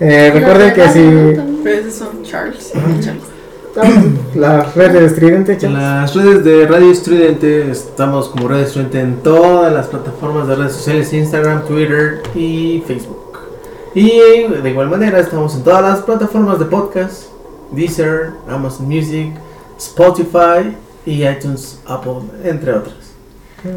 [0.00, 1.60] Eh, recuerden que si...
[1.62, 2.72] Pero esos son Charles.
[2.72, 3.27] Charles.
[4.34, 5.78] La red de estridente, chavos.
[5.78, 10.72] las redes de Radio Estridente estamos como Radio Estridente en todas las plataformas de redes
[10.72, 13.38] sociales, Instagram, Twitter y Facebook.
[13.94, 14.18] Y
[14.62, 17.26] de igual manera estamos en todas las plataformas de podcast,
[17.70, 19.32] Deezer, Amazon Music,
[19.78, 20.76] Spotify
[21.06, 22.96] y iTunes, Apple, entre otras.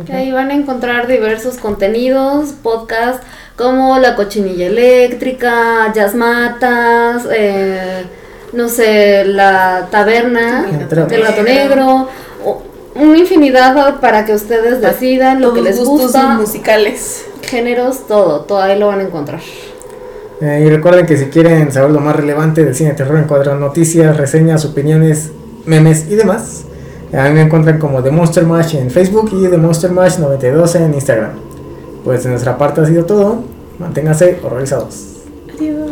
[0.05, 3.25] Que ahí van a encontrar diversos contenidos, podcasts
[3.55, 8.05] como La Cochinilla Eléctrica, Jazz Matas, eh,
[8.53, 12.07] no sé, La Taberna Entre del Gato Negro.
[12.45, 12.61] O-
[12.93, 17.25] una infinidad para que ustedes decidan lo que les gustos gusta, musicales.
[17.41, 19.39] géneros, todo, todo ahí lo van a encontrar.
[20.41, 23.59] Eh, y recuerden que si quieren saber lo más relevante del cine de terror, encuentran
[23.61, 25.31] noticias, reseñas, opiniones,
[25.65, 26.63] memes y demás.
[27.13, 30.75] A mí me encuentran como The Monster Mash en Facebook y The Monster Mash 92
[30.75, 31.31] en Instagram.
[32.03, 33.43] Pues de nuestra parte ha sido todo.
[33.79, 35.07] Manténganse horrorizados.
[35.55, 35.90] Adiós.